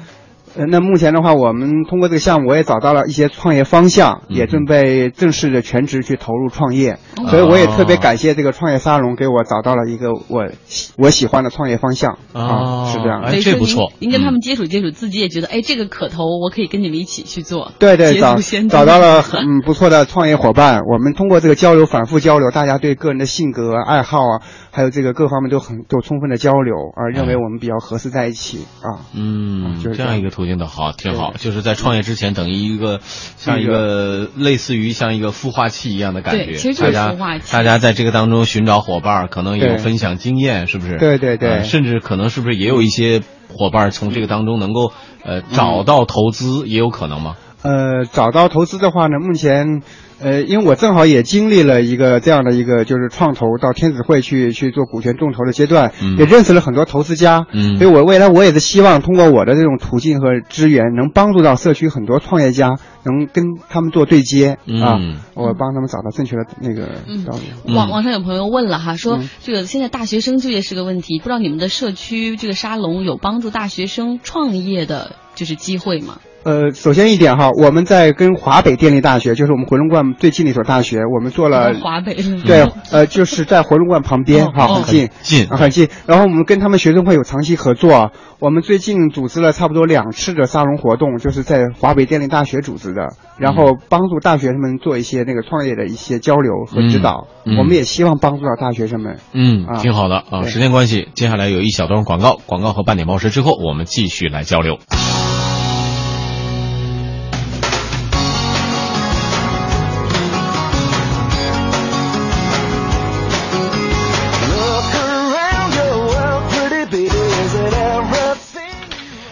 [0.57, 13.27] 呃，那目前的话，我们通过这个项目，我也找到了一些创业方向，嗯也准备正式的全职去投入创业，哦所以我也特别感谢这个创业沙龙给我找到了一个我喜我喜欢的创业方向哦啊，是这样的。
[13.27, 17.71] 哎这不错您您跟他嗯们接触接触，自己也觉得哎这个可投，我可以跟你们一起去做。
[17.79, 18.37] 对对，找
[18.69, 20.79] 找到了很 不错的创业伙伴。
[20.89, 24.41] 我们通过这个交流，反复交流，大家对个人的性格、爱好啊，
[24.75, 29.07] 还有这个各方面都很都充分的交流，而认为我们比较合适在一起啊。
[29.13, 31.31] 嗯，就是这样这样一个途径的好，挺好。
[31.37, 36.45] 就是在创业之前，等于一个像一个类似于像一个孵化器一样的感觉。
[36.45, 40.97] 对其实就是大家孵化器大家在这个当中寻找伙伴，可能有分享经验，是不是？
[40.97, 44.91] 对对对呃甚至可能是不是也有一些伙伴从这个当中能够
[45.23, 47.37] 呃找到投资，也有可能吗？
[47.65, 49.81] 呃，找到投资的话呢，目前，
[50.19, 56.15] 呃，因为我正好也经历了一个这样的一个就是创投到天子会去去做股权众筹的阶段，嗯。
[56.17, 57.77] 也认识了很多投资家，嗯。
[57.77, 64.81] 所以我未来我也是希望通过我的这种途径和资源，能帮助到社区很多创业家，能跟他们做对接、嗯。
[64.83, 64.99] 啊，
[65.33, 67.25] 我帮他们找到正确的那个嗯。
[67.25, 67.41] 道路。
[67.65, 67.73] 嗯。
[67.73, 69.27] 网网上有朋友问了哈，说嗯。
[69.41, 76.19] 这个现在大学生就业是个问题，不知道你们的社区这个沙龙有帮助大学生创业的就是机会吗？
[76.45, 82.13] 呃，首先一点哈，我们在跟华北电力大学，就是我们回龙观最近的一所大学，我们做了，华北
[82.45, 85.09] 对，呃，就是在回龙观旁边哦哈，哦很近。
[85.23, 85.89] 近啊，很近。
[86.05, 97.25] 然后我们跟他们学生会有长期合作，我们最近组织了差不多两次的沙龙活动，就是在华北电力大学组织的，然后帮助大学生们做一些那个创业的一些交流和指导。
[97.57, 99.17] 我们也希望帮助到大学生们。
[99.33, 100.43] 嗯，啊挺好的啊。
[100.43, 104.77] 时间关系，接下来有一小段广告，广告和半点报时之后，我们继续来交流。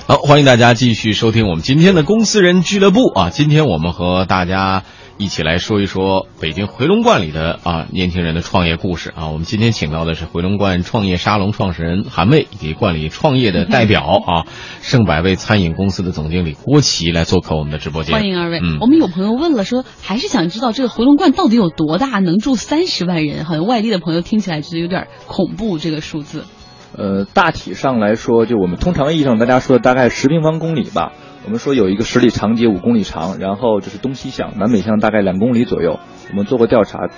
[0.06, 3.30] 好，欢迎大家继续收听我们今天的公司人俱乐部啊！
[3.30, 4.84] 今天我们和大家
[5.18, 9.30] 一起来说一说北京回龙观里的啊年轻人的创业故事啊。
[9.30, 14.44] 我们今天请到的是回龙观创业沙龙创始人韩卫以及观里创业的代表啊
[14.84, 18.14] 盛百味餐饮公司的总经理郭琦来做客我们的直播间。
[18.14, 18.60] 欢迎二位。
[18.62, 23.46] 嗯我们有朋友问了说，还是想知道这个回龙观到底有多大，能住三十万人？
[23.46, 26.44] 好像外地的朋友听起来觉得有点恐怖，这个数字。
[26.96, 31.14] 呃，大体上来说，就我们通常意义上大家说的大概十平方公里吧。
[31.46, 36.00] 我们说有一个十里长街五公里长，然后就是东西向，南北向大概两公里左右。
[36.30, 37.10] 我们做过调查。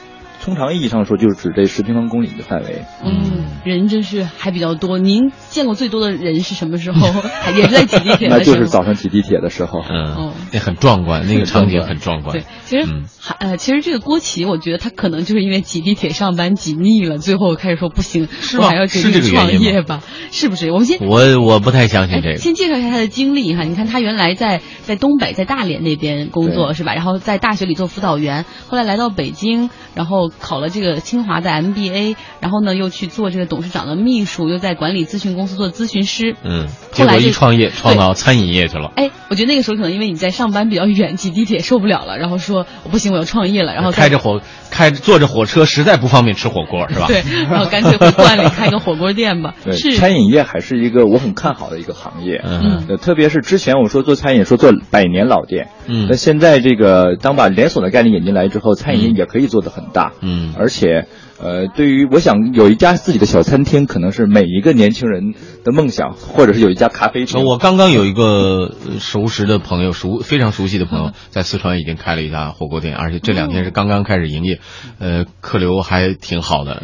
[0.41, 2.83] 通常意义上说，就是指这十平方公里的范围。
[3.03, 4.97] 嗯，人真是还比较多。
[4.99, 7.07] 您见过最多的人是什么时候？
[7.57, 8.27] 也是在挤地铁？
[8.27, 9.81] 那就是早上挤地铁的时候。
[9.89, 12.37] 嗯，那很壮观，那个场景很壮观。
[12.37, 12.87] 对，其实
[13.19, 18.27] 还呃，其实这个郭琦，我觉得他可能就是因为挤地铁上班挤腻了，最后开始说不行，
[18.59, 20.03] 我还要决定创业吧？
[20.31, 20.71] 是不是？
[20.71, 22.37] 我们先我我不太相信这个。
[22.37, 23.63] 先介绍一下他的经历哈。
[23.63, 26.93] 你看他原来在在东北，在大连那边工作是吧？
[26.93, 30.95] 然后在大学里做辅导员，后来来到北京，然后考了这个。
[31.05, 36.35] 清华的 MBA，然后呢又去做这个董事长的秘书，又在管理咨询公司做咨询师。
[36.43, 38.91] 嗯，后来一创业创到餐饮业去了。
[38.95, 43.75] 哎，我觉得那个时候可能因为你在上班比较远，挤地铁受不了了，然后说我不行，我要创业了。
[43.75, 47.05] 然后开着火开坐着火车，实在不方便吃火锅，是吧？
[47.07, 49.53] 对，然后干脆回关里 开个火锅店吧。
[49.63, 52.41] 对，餐饮业还是一个我很看好的一个行业。
[52.43, 55.67] 嗯，特别是之前我说做餐饮，说做百年老店。
[55.85, 60.13] 嗯，那现在这个当把连锁的概念引进来之后，餐饮业也可以做得很大。
[60.21, 61.07] 嗯，而且。
[61.37, 65.33] 呃，对于我想有一家自己的小餐厅，可能是每一个年轻人
[65.65, 67.43] 的梦想，或者是有一家咖啡厅。
[67.43, 74.61] 我刚刚有一个熟识的朋友，熟非常熟悉的朋友，在四川已经开了一家火锅店，而且这两天是刚刚开始营业，
[74.97, 76.81] 呃，客流还挺好的，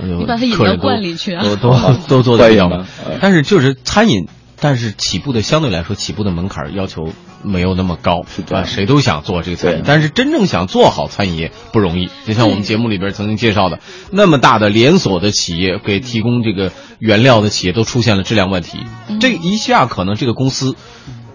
[0.53, 1.73] 客人都都
[2.09, 2.83] 都做的比较好。
[3.21, 4.27] 但是就是餐饮。
[4.63, 7.07] 但是起步的相对来说，起步的门槛要求
[7.43, 8.63] 没有那么高，是吧？
[8.63, 12.09] 谁都想做这个餐饮，但是真正想做好餐饮业不容易。
[12.25, 13.79] 就像我们节目里边曾经介绍的，
[14.11, 18.79] 那么大的连锁的企业给提供这个原料的企业都出现了质量问题，
[19.19, 20.75] 这一下可能这个公司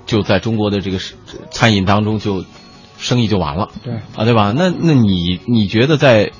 [0.06, 0.98] 就在中国的这个
[1.50, 2.44] 餐饮当中就
[2.98, 4.52] 生意就完了，对啊，对吧？
[4.56, 6.32] 那那你你觉得在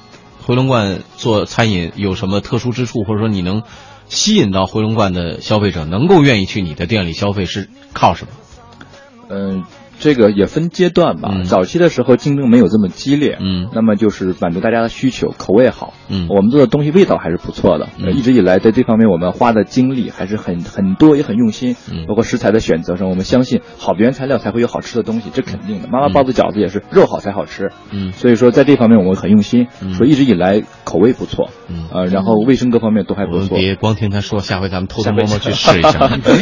[0.44, 3.62] 回龙观做餐饮有什么特殊之处，或者说你能？
[4.08, 8.30] 吸引到回龙观的消费者能够愿意去你的店里消费是靠什么？
[9.28, 9.75] 嗯。
[9.98, 25.88] 这个也分阶段吧，早期的时候竞争没有这么激烈，嗯，那么就是满足大家的需求，口味好，嗯，我们做的东西味道还是不错的，一直以来在这方面我们花的精力还是很很多，也很用心，嗯，包括食材的选择上，我们相信好的原材料才会有好吃的东西，这肯定的。
[25.88, 33.56] 妈妈包的饺子也是肉好才好吃，嗯，所以说在这方面我们很用心，所以一直以来口味不错，嗯，呃，然后卫生各方面都还不错。
[33.56, 35.90] 别光听他说，下回咱们偷偷摸摸去试一下，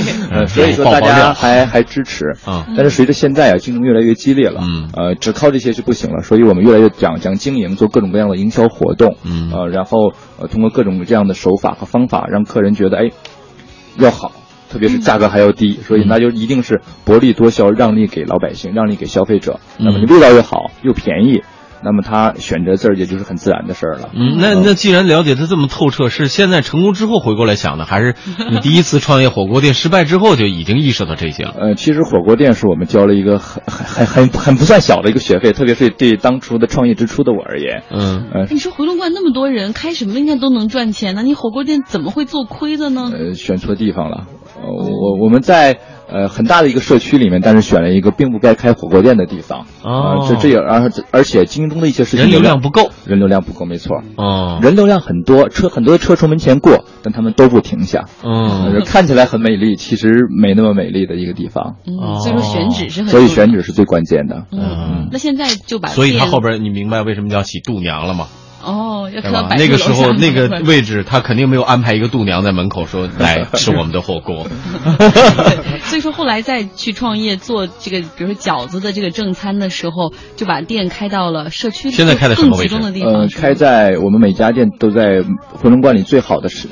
[0.32, 3.43] 呃，所以说大家还还支持，啊，但是随着现在。
[3.50, 13.10] 哎竞争越来越激烈了，嗯，呃，只靠这些是不行了，所以我们越来越讲讲经营，做各种各样的营销活动，嗯，呃，然后呃，通过各种这样的手法和方法，让客人觉得哎，
[13.98, 14.32] 要好，
[14.70, 19.60] 特别是价格还要低，所以那就一定是薄利多销，让利给老百姓，让利给消费者。
[19.78, 21.42] 那么你味道又好，又便宜。
[21.84, 24.08] 那么他选择字儿，也就是很自然的事儿了。
[24.14, 28.14] 嗯，那那既然了解的这么透彻，是现在成功之后回过来想的，还是
[28.50, 31.54] 你第一次创业火锅店失败之后就已经意识到这些了？
[31.60, 37.82] 呃，其实火锅店是我们交了一个很很很很很不算小的一个学费，特别是对当初的创业之初的我而言。
[37.90, 41.22] 嗯，呃，你说回龙观那么多人，开什么应该都能赚钱呢？
[41.22, 43.10] 你火锅店怎么会做亏的呢？
[43.12, 44.26] 呃，选错地方了。
[44.62, 45.78] 我我们在。
[46.08, 49.66] 呃，很大的一个社区里面，但是选了一个并不该开火锅店的地方。
[49.82, 68.26] 啊，这这也而而且京东的一些事情，人流量不够，人流量不够，没错，哦，人流量很多，车很多车从门前过，但他们都不停下，嗯，看起来很美丽，其实没那么美丽的一个地方，嗯，所以说选址是很，所以选址是最关键的，嗯，那现在就把，所以他后边你明白为什么叫起度娘了吗？
[68.64, 74.46] 哦，要看到那个时候那个位置，他肯定没有安排一个度娘在门口说来吃我们的火锅。
[75.84, 82.74] 所以说后来再去创业做这个，比如说饺子的这个正餐的时候，就把店开到了社区现在开的什么位置？
[83.04, 85.22] 呃，开在我们每家店都在
[85.52, 86.68] 回龙观里最好的是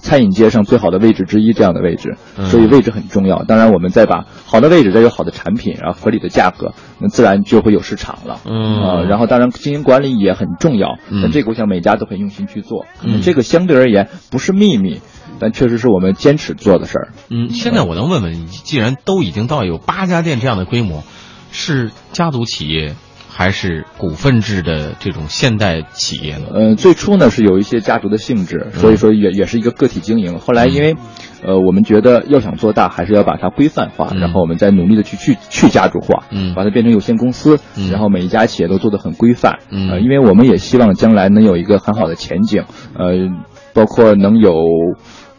[0.00, 3.44] 餐饮街上最好的位置之一这样的位置，所以位置很重要。
[3.44, 8.40] 当然，我们再把好的位置，再有好的产品，然后合理的价格，那自然就会有市场了。
[8.44, 10.98] 嗯啊，然后当然经营管理也很重要。
[11.10, 11.29] 嗯。
[11.30, 15.00] 这个我想每家都很用心去做，可能这个相对而言不是秘密，
[15.38, 17.08] 但确实是我们坚持做的事儿。
[17.28, 21.04] 嗯，现在我能问问，既然都已经到有八家店这样的规模，
[21.50, 22.94] 是家族企业？
[23.32, 26.48] 还是股份制的这种现代企业呢？
[26.52, 30.38] 呃，最初呢是有一些家族的性质，所以说也也是一个个体经营。
[30.40, 30.96] 后来因为，
[31.42, 37.58] 呃，我们觉得要想做大，还是要把它规范化，然后我们再努力的去去去家族化，嗯，把它变成有限公司，
[37.90, 42.64] 然后每一家企业都做得很规范，嗯，因为我们也希望将来能有一个很好的前景，
[42.98, 43.28] 呃，
[43.72, 44.52] 包括能有。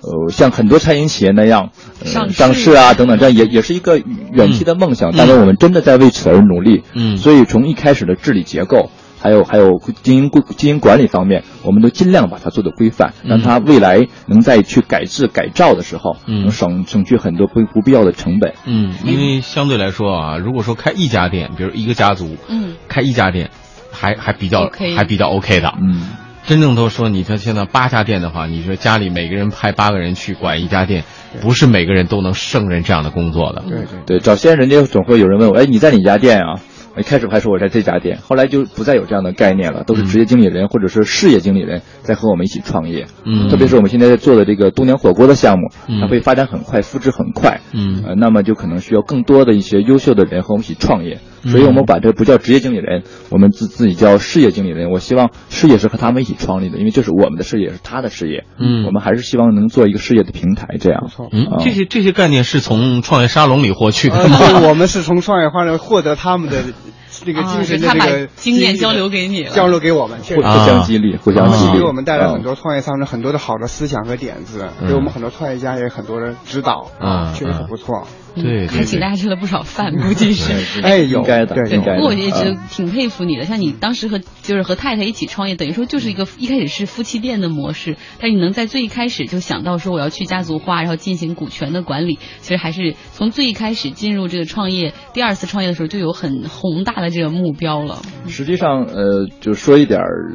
[0.03, 1.69] 呃，像很多餐饮企业那样
[2.03, 5.13] 上市啊等等，这样也也是一个远期的梦想。
[5.15, 6.81] 但是我们真的在为此而努力。
[6.95, 8.89] 嗯，所以从一开始的治理结构，
[9.21, 18.53] 还有还有经营规经营管理方面，我们都尽量把它做的规范，让它未来能在去改制改造的时候，嗯能省省去很多不不必要的成本。
[18.65, 23.51] 嗯，因为相对来说啊，如果说开一家店，比如一个家族，嗯，开一家店，
[23.91, 25.73] 还还比较还比较 OK 的。
[25.79, 26.09] 嗯，
[26.47, 31.03] 真正都说，你像现在八家店的话，你说家里每个人派八个人去管一家店，
[31.41, 33.63] 不是每个人都能胜任这样的工作的。
[33.67, 36.59] 对对对，早先人家总会有人问我，哎，你在哪家店啊？
[36.97, 43.07] 一开始还说我在这家店，后来就不再有这样的概念了，都是职业经理人或者是事业经理人在和我们一起创业。
[43.23, 47.61] 嗯特别是我们现在在做的这个东娘火锅的项目，嗯它会发展很快，复制很快。
[47.73, 51.19] 嗯呃，那么就可能需要更多的一些优秀的人和我们一起创业。
[51.43, 54.91] 嗯所以我们把这不叫职业经理人，我们自自己叫事业经理人。
[54.91, 58.43] 我希望事业是和他们一起创立的，因为这是我们的事业，也是他的事业。
[58.59, 61.01] 嗯我们还是希望能做一个事业的平台，这样。
[61.03, 61.29] 没错。
[61.31, 64.37] 嗯啊，这些这些概念是从创业沙龙里获取的呃，吗？
[64.39, 66.57] 对我们是从创业花中获得他们的
[67.25, 78.07] 这个啊精神就他把的这个经验交流给你交流给我们，互互相激励，互相激励，给我们带来很啊多创业上的很多的好的思想和点子，嗯给我们很多创业家也很多的指导，嗯确实很不错。
[78.35, 80.51] 对，还请大家吃了不少饭，估计是。
[80.81, 81.95] 哎应该的，应该的。
[81.95, 98.01] 不过我一直啊挺佩服你的，像你当时和就是和太太一起创业，等于说就是一个一开始是夫妻店的模式，但是你能在最一开始就想到说我要去家族化，然后进行股权的管理，其实还是从最一开始进入这个创业，第二次创业的时候就有很宏大的这个目标了。
[98.27, 100.31] 实际上，呃，就说一点儿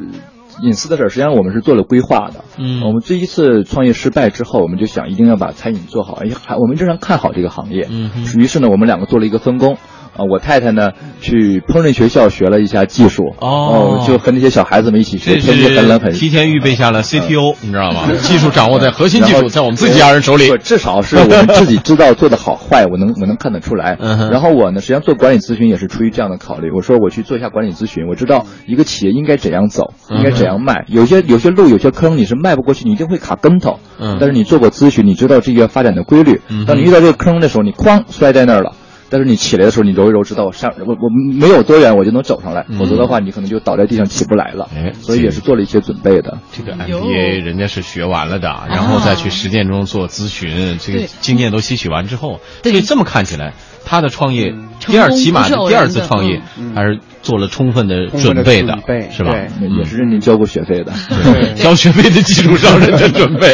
[0.61, 2.43] 隐私的事儿，实际上我们是做了规划的。
[2.57, 7.87] 嗯我们第一次创业失败之后，我们就想一定要把餐饮做好，哎，还我们非常看好这个行业。
[7.89, 9.77] 嗯于是呢，我们两个做了一个分工。
[10.17, 18.01] 啊，我太太呢去烹饪学校学了一下技术，哦就和那些小孩子们一起学，这天气很冷很提前预备下了 CTO，你知道吗？
[18.21, 20.47] 技术掌握在核心技术在我们自己家人手里。
[20.63, 23.97] 至少是我们自己知道做的好 坏，我能我能看得出来。
[23.99, 26.71] 嗯然后我呢，实际上做管理咨询也是出于这样的考虑。
[26.71, 30.85] 我说我去做一下管理咨询，我知道一个企业应该怎样走，嗯应该怎样卖。
[30.87, 33.79] 有些有些路有些坑你是迈不过去，你一定会卡跟头。
[33.99, 36.65] 嗯但是你做过咨询，你知道这个发展的规律嗯。
[36.65, 38.73] 当你遇到这个坑的时候，你哐摔在那儿了。
[39.09, 42.77] 但是你起来的时候，你揉一揉，知道我上我我没有多远我就能走上来，嗯。
[42.77, 44.69] 否则的话你可能就倒在地上起不来了。
[44.75, 46.37] 哎所以也是做了一些准备的。
[46.51, 52.71] 这个 MBA 人家是学完了的，然后再去实践中做咨询，这个经验都吸取完之后，对。
[52.71, 53.53] 所以这么看起来，
[53.87, 58.77] 他的创业第二起码第二次创业嗯还是做了充分的准备的
[59.11, 59.31] 是吧？
[59.77, 60.93] 也是认真交过学费的。
[61.23, 63.47] 对交学费的基础上认真准备。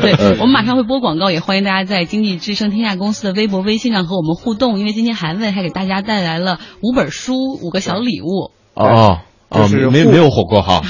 [0.00, 4.78] 对， 我们马上会播广告，也欢迎大家在经济之声天下公司的微博、微信上和我们互动。
[4.78, 8.50] 因为今天韩问还给大家带来了五本书、五个小礼物。
[8.74, 9.20] 哦
[9.52, 10.80] 哦，就是没没有火锅哈。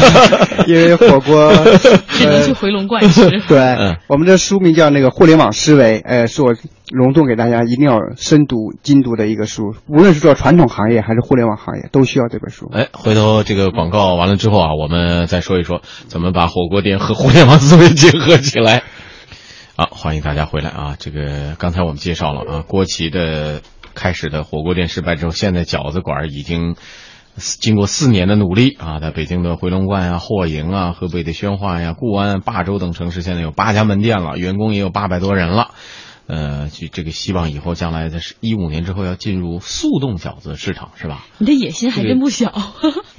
[0.66, 1.52] 因为火锅，
[2.12, 3.28] 只能去呃，回龙观吃。
[3.48, 6.54] 对嗯，我们的书名叫那个互联网思维，呃，是我
[6.90, 12.70] 隆重给大家一定要深读精读的一个书，无论是做传统行业还是互联网行业，都需要这本书。
[12.72, 18.82] 哎，回头这个广告完了之后啊，我们再说一说怎么把火锅店和互联网思维结合起来。
[19.76, 20.94] 好，欢迎大家回来啊！
[20.98, 23.60] 这个刚才我们介绍了啊，郭琦的
[23.92, 26.76] 开始的火锅店失败之后，现在饺子馆已经
[27.36, 35.70] 经过四年的努力啊，在北京的回龙观啊、霍营啊、河北的宣化呀、固安、霸州等城市，现在有八家门店了，员工也有八百多人了。
[36.26, 41.24] 呃，就这个希望以后将来在一五年之后要进入速冻饺子市场，是吧？
[41.38, 42.52] 你的野心还真不小。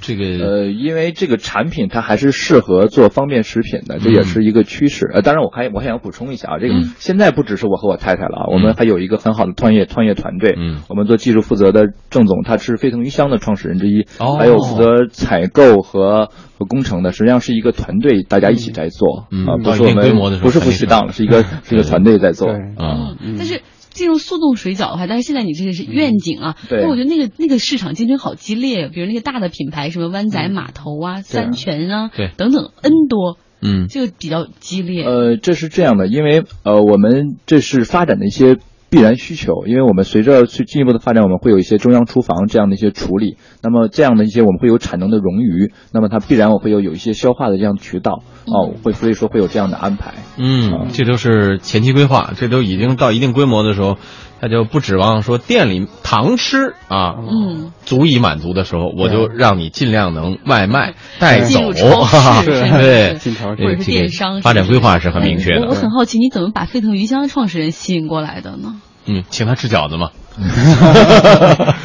[0.02, 5.10] 这个呃，因为这个产品它还是适合做方便食品的，这也是一个趋势。
[5.14, 10.56] 呃，当然我还我还想补充一下啊，这个嗯现在不只是我和我太太了啊，我们还有一个很好的创业创业团队。
[10.58, 19.28] 嗯我们做技术负责的郑总，他是沸腾鱼香的创始人之一，哦还有负责采购和和工程的，实际上是一个团队，大家一起在做。
[19.32, 22.48] 嗯啊，不是我们规模的时候不是肯定是夫妻档了，是一个是一个团队在做。
[22.48, 22.56] 对。
[22.78, 26.82] 啊，嗯，但是进入速冻水饺的话，但是现在你这个是愿景啊，对。
[26.82, 32.32] 但我觉得那个那个市场竞争好激烈，比如那个大的品牌，什么湾仔码头啊、三全啊，对。
[32.38, 33.88] 等等 N 多，嗯。
[33.88, 35.04] 这个比较激烈。
[35.04, 38.58] 呃，这是这样的，因为呃，我们这是发展的一些
[38.96, 50.14] 必然需求，因为我们随着去进一步的发展，我们会有一些中央厨房这样的一些处理，那么这样的一些我们会有产能的冗余，那么它必然我会有有一些消化的这样的渠道，哦、会所以说会有这样的安排。
[50.38, 53.98] 嗯，这都是前期规划，这都已经到一定规模的时候，
[54.40, 61.60] 他就不指望说店里糖吃啊，嗯，足以满足的时候，我就让你尽量能外卖带走。
[62.46, 63.62] 对，进超市。
[63.62, 65.68] 或者是这个电商发展规划是很明确的。
[65.68, 65.76] 我。
[65.76, 68.82] 很好奇，你怎么把沸腾鱼香的创始人吸引过来的呢？
[69.06, 70.12] 嗯，请他吃饺子嘛。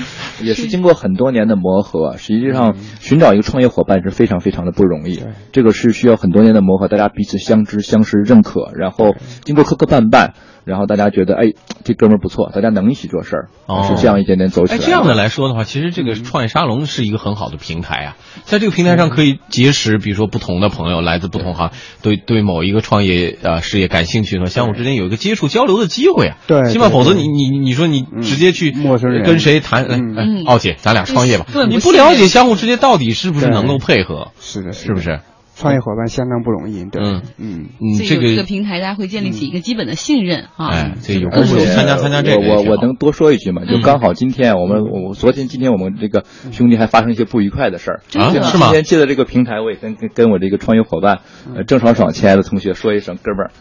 [0.42, 5.22] 也是经过很多年的磨合，实际上寻找一个创业伙伴是非常非常的不容易。
[5.52, 9.14] 这个是需要很多年的磨合，大家彼此相知、相识、认可，然后
[9.44, 10.30] 经过磕磕绊绊，
[10.64, 11.52] 然后大家觉得哎
[11.84, 13.84] 这哥们儿不错，大家能一起做事儿，哦。
[13.88, 14.78] 是这样一点点走起来。
[14.78, 22.16] 哎，这样的来说的话，其实这个创业沙龙是一个很好的平台啊，在这个平台上可以结识，比如说不同的朋友，来自不同行，对。
[22.30, 26.36] 对某一个创业呃事业感兴趣的，相互之间有一个接触交流的机会啊。
[26.46, 29.24] 对起码对对否则你你你说你直接去陌生人。
[29.24, 30.16] 跟谁谈，哎嗯。
[30.16, 31.46] 哎嗯，奥姐，咱俩创业吧。
[31.68, 35.00] 你不了解相互之间到底是不是能够配合，是的，是不？
[35.00, 35.20] 是？
[35.60, 37.22] 创业伙伴相当不容易，对，嗯。
[37.36, 40.68] 嗯，嗯，这所以有这个个平台，大家会建立起一个基本的信任啊。
[40.68, 43.62] 哎，这有而且空去参加参加这个我我我能多说一句吗？
[43.66, 43.82] 就嗯。
[43.82, 48.00] 刚好今天我们我昨天今天我们这个兄弟还发生一些不愉快的事儿。
[48.08, 48.40] 真的？
[48.40, 48.66] 啊是吗？
[48.68, 51.20] 今天借的这个平台，我也跟跟跟我这个创业伙伴，
[51.54, 53.52] 呃，郑爽爽亲爱的同学说一声，哥们儿，呃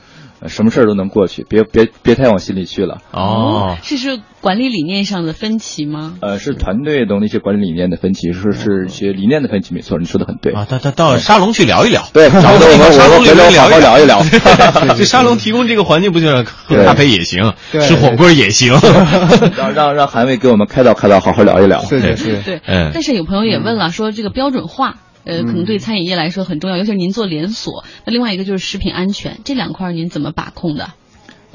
[0.47, 2.99] 什么事儿都能过去，别别别太往心里去了。
[3.11, 3.77] 哦。
[3.83, 6.15] 是是管理理念上的分歧吗？
[6.21, 10.53] 呃，是团队中的一些管理理念的分歧，是是一些理念的分歧，没错，你说的很对。
[10.53, 14.23] 啊，到到到沙龙去聊一聊，对，找着我们沙龙里面聊一聊。
[14.95, 18.73] 这沙龙提供这个环境，不就是喝咖啡也行，对吃火锅也行。
[19.57, 21.83] 让让让韩卫给我们开导开导，好好聊一聊。
[21.83, 24.95] 是是，是，对，嗯但是有朋友也问了，说这个标准化。
[25.25, 27.83] 呃，可能对餐饮业来说很重要，尤其是您做连锁。
[28.05, 30.91] 那另外一个就是食品安全，这两块您怎么把控的？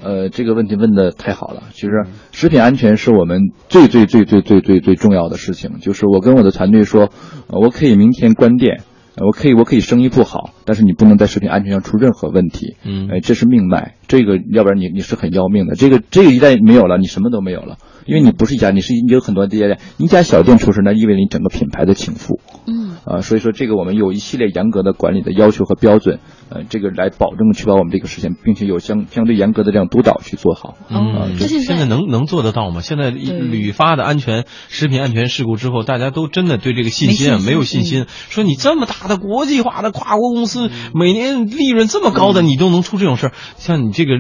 [0.03, 1.63] 呃，这个问题问的太好了。
[1.73, 1.91] 其实
[2.31, 5.79] 食品安全是我们最最最最最最最重要的事情。
[5.81, 7.11] 就是我跟我的团队说，
[7.47, 8.83] 呃我可以明天关店，
[9.17, 12.77] 呃我可以我可以生意不好，但是你不能在食品安全上出任何问题。
[12.85, 15.75] 嗯哎，这是命脉，这个要不然你你是很要命的。
[15.75, 17.79] 这个这个一旦没有了，你什么都没有了。
[18.07, 22.39] 因为你不是一家，你是你有很多店，你一家小店出事，那意味着你整个品牌的倾覆。
[22.67, 30.77] 嗯，啊，所以说这个我们有一系列严格的管理的要求和标准，呃，这个来保证确保我们这个实现，并且有相相对严格的这样督导去做好。
[30.89, 32.81] 哦嗯，这现在现在能能做得到吗？
[32.83, 38.07] 现在屡发的安全食品安全事故之后，大家都真的对这个信心啊没信心没有信心。
[38.09, 44.13] 说你这么大的国际化的跨国公司，每年利润这么高的，你都能出这种事儿，像你这个。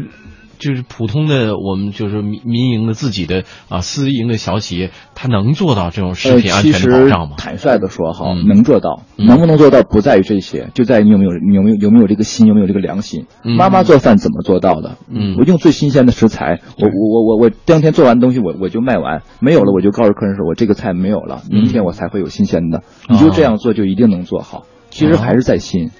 [0.58, 7.36] 就是普通的我们就是民民营的自己的啊私营的小企业，它能做到这种食呃，品安全其实的保障吗？
[7.38, 13.26] 坦率的说哈，嗯能做到，嗯能不能做到不在于这些，就在于你有没有你有没有有没有这个心，有没有这个良心。
[13.44, 14.96] 嗯妈妈做饭怎么做到的？
[15.08, 22.82] 嗯我用最新鲜的食材，我我我我我当天做完东西我我就卖完，没有了我就告诉客人说我这个菜没有了，嗯明天我才会有新鲜的。
[23.08, 24.62] 你就这样做就一定能做好。
[24.94, 25.90] 其实还是在心，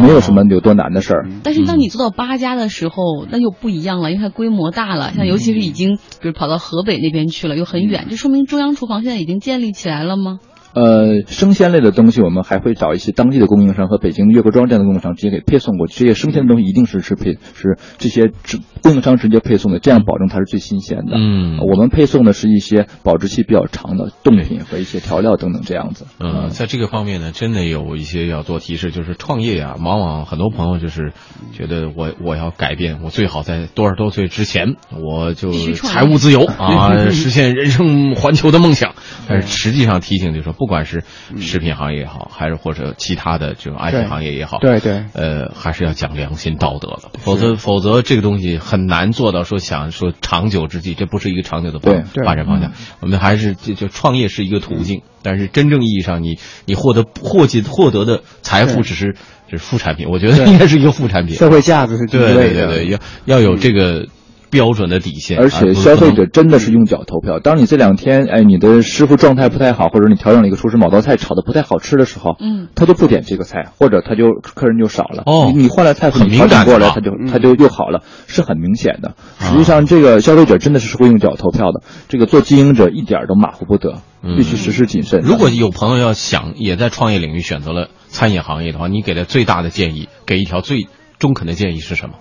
[0.00, 1.28] 没有什么有多难的事儿。
[1.42, 10.38] 但是当你做到八家的时候，那又不一样了，因为它规模大了，像尤其是已经比如跑到河北那边去了，又很远，这说明中央厨房现在已经建立起来了吗？
[10.74, 15.94] 呃，生鲜类的东西，我们还会找一些当地的供应商和北京月桂庄这样的供应商直接给配送过去。
[16.00, 21.16] 这些生鲜的东西一定是是配是这些直供应商直接配送的，这样保证它是最新鲜的。
[21.16, 26.06] 嗯我们配送的是一些保质期比较长的冻品和一些调料等等这样子。
[26.18, 31.12] 嗯，在这个方面呢，真的有一些要做提示，就是创业啊，往往很多朋友就是
[31.52, 38.94] 觉得我我要改变，我最好在多少多岁之前，我就财务自由 啊，实现人生环球的梦想。
[39.28, 41.04] 但是实际上提醒就是说，不管是
[41.38, 45.04] 食品行业也好，还是或者其他的这种安全行业也好，对对。
[45.12, 52.72] 呃，还是要讲良心道德的，否则否则这个东西很难做到说想说长久之计，这不是一个长久的对发展方向。
[53.00, 59.14] 我们还是就就创业是一个途径，但是真正意义上你你获得获取获得的财富只是
[59.48, 60.46] 只是副产品，我觉得对。
[60.46, 61.34] 应该是一个副产品。
[61.36, 64.06] 社会价值是对对对，要要有这个
[64.54, 67.40] 标准的底线，而且消费者真的是用脚投票。
[67.40, 75.24] 当你这两天，哎，你的师傅状态不太好，或者你调整了一个厨师某道菜炒的不太好吃的时候，嗯，他就不点这个菜，或者他就客人就少了。
[75.26, 79.08] 哦你你换了菜谱，很你调整过来，敏感的啊他就嗯他就又好了，是很明显的。
[79.40, 81.82] 啊实际上，这个消费者真的是会用脚投票的。
[82.08, 85.20] 这个做经营者一点儿都马虎不得，嗯必须实施谨慎。
[85.22, 90.86] 如果有朋友要想也在创业领域选择了餐饮行业的话，你给的最大的建议，给一条最
[91.18, 92.14] 中肯的建议是什么？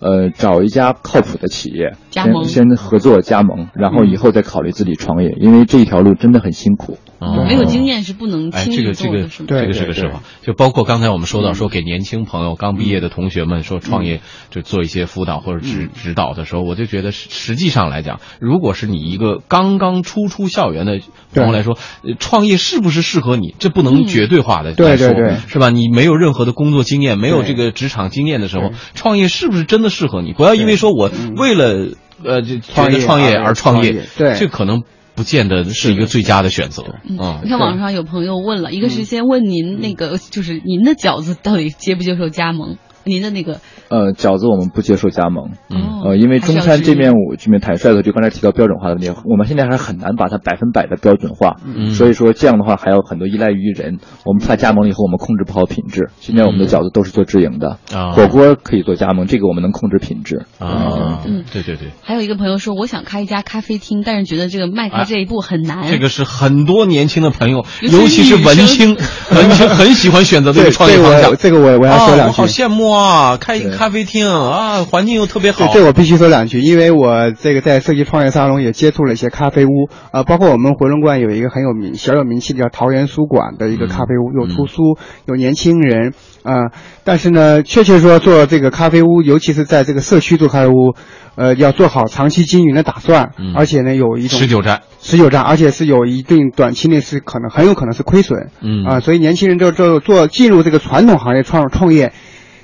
[0.00, 2.44] 呃，找一家靠谱的企业，加盟。
[2.44, 6.98] 先先合作加盟，然后以后再考虑自己创业，因为这一条路真的很辛苦。
[7.18, 7.44] 哦。
[7.48, 10.22] 没有经验是不能哎，轻易这个这个这个是个实话。
[10.42, 14.20] 就包括刚才我们说到，说给年轻朋友刚毕业的同学们说创业，
[14.50, 21.00] 就做一些辅导或者指指导的时候，我就觉得实实际上来讲，如果是你一个刚刚初出校园的
[21.34, 25.28] 朋友来说，呃创业是不是适合你，这不能绝对化的对来说，对。
[25.28, 25.70] 对是吧？
[25.70, 30.32] 你没有任何的工作经验，没有这个职场经验的时候，创业是不是真的适合你？
[30.32, 31.92] 不要因为说我为了
[32.24, 34.34] 呃就觉得创业而创业，对。
[34.34, 34.82] 这可能
[35.14, 36.84] 不见得是一个最佳的选择。
[37.08, 37.40] 嗯。
[37.42, 42.76] 你看网上有朋友问了，一个是先问您那个，就是您的饺子到底接不接受加盟？
[43.04, 56.10] 您的那个呃，饺子我们不接受加盟，嗯呃，因为中餐这面我这面坦率的就刚才提到标准化的问题，我们现在还很难把它百分百的标准化，嗯所以说这样的话还有很多依赖于人，我们怕加盟了以后我们控制不好品质。
[56.20, 60.44] 现在我们的饺子都是做直营的，啊火锅可以做加盟，这个我们能控制品质。
[60.58, 65.88] 啊，嗯对对对，还有一个朋友说，我想开一家咖啡厅，但是觉得这个迈开这一步很难。
[65.88, 68.96] 这个是很多年轻的朋友，尤其是文青，
[69.34, 71.36] 文青很喜欢选择这这个创业这方向。
[71.36, 72.46] 这个我我要说啊，两句我好。
[72.46, 72.97] 羡慕啊！
[73.40, 75.66] 开一个咖啡厅啊，环境又特别好。
[75.66, 86.70] 这这我必须说两句，因为我这个在设计创业沙龙也接触了一些咖啡屋，呃，包括我们回龙观有一个很有名、小有名气的叫桃园书馆的一个咖啡屋，有图书，有年轻人，啊、
[87.04, 90.94] 但是呢，确切说做这个咖啡屋，尤其是在这个社区做咖啡屋，
[91.36, 93.54] 呃，要做好长期经营的打算，嗯。
[93.54, 98.84] 而且呢，有一种持久战，持久战，而且是有一定短期内是可能很有可能是亏损，嗯。
[98.84, 102.12] 啊、所以年轻人就就做进入这个传统行业创创业，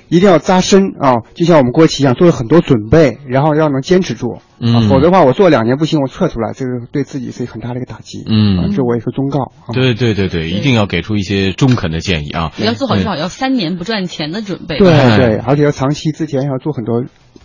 [0.09, 8.57] 一定要扎深啊、就像我们国企一样，做了很多准备，然后要能坚持住，啊嗯，否则的话，我做两年不行，我撤出来，这个对自己是很大的一个打击，嗯。
[8.59, 12.51] 啊这我也是忠告，啊、对对对对，一定要给出一些中肯的建议啊。
[12.57, 14.77] 你要做好至少要三年不赚钱的准备。
[14.77, 17.03] 对哎对，而且要长期之前要做很多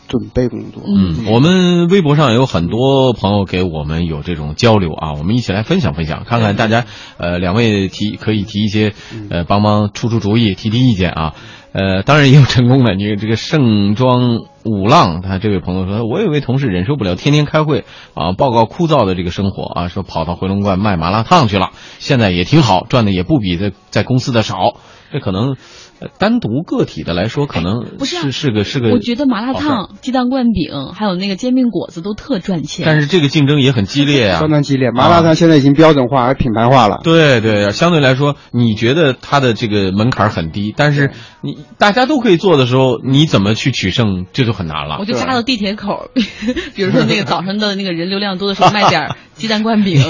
[0.08, 6.84] 准备工作，嗯，我们微博上有很多朋友给我们有这种交流啊，我们一起来分享分享，看看大家
[7.16, 8.92] 呃两位提可以提一些
[9.30, 11.34] 呃帮忙出出主意，提提意见啊。
[11.72, 24.74] 呃，当然也有成功的，你这个盛装五浪，他这位朋友说，我有位同事忍受不了天天开会啊，报告枯燥的这个生活啊，说跑到回龙观卖麻辣烫去了，现在也挺好，赚的也不比在在公司的少，
[25.12, 25.56] 这可能。
[26.00, 32.84] 呃单独个体的来说，可能不是啊是是个是个，我觉得麻辣烫、鸡蛋灌饼，还有那个煎饼果子都特赚钱。
[32.86, 34.90] 但是这个竞争也很激烈啊、相当激烈。
[34.90, 41.10] 麻辣烫现在已经标准化而品牌化了，对对，相对来说，你觉得它的这个门槛很低，但是
[41.42, 45.04] 你大家都可以做的时候，你怎么去取胜，这就很难了我。
[45.04, 46.10] 就扎到地铁口，
[46.74, 50.02] 比如说那个早上的那个人流量多的时候，卖点 鸡蛋灌饼。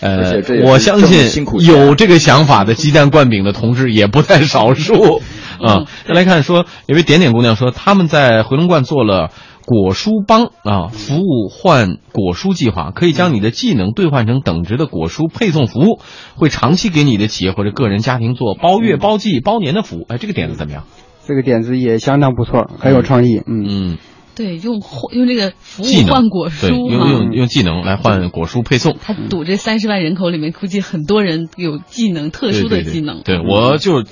[0.00, 4.83] 呃我相信辛苦钱有这个想法的鸡蛋灌饼的同志也不在少数。
[4.92, 9.30] 啊，再来看说，有位点点姑娘说，他们在回龙观做了。
[9.66, 16.00] 果蔬帮啊，服务换果蔬计划，可以将你的技能兑换成等值的果蔬配送服务，
[16.34, 20.04] 会长期给你的企业或者个人家庭做包月、包季、包年的服务。
[20.10, 20.84] 哎，这个点子怎么样？
[21.26, 23.64] 这个点子也相当不错，很有创意，嗯。
[23.66, 23.98] 嗯，
[24.36, 27.08] 对，用换用这个服务换果，蔬哈。
[27.08, 28.98] 用用用技能来换果蔬配送。
[29.00, 33.22] 他赌这三十万人口里面，估计很多人有技能，特殊的技能。
[33.22, 34.04] 对对对对我就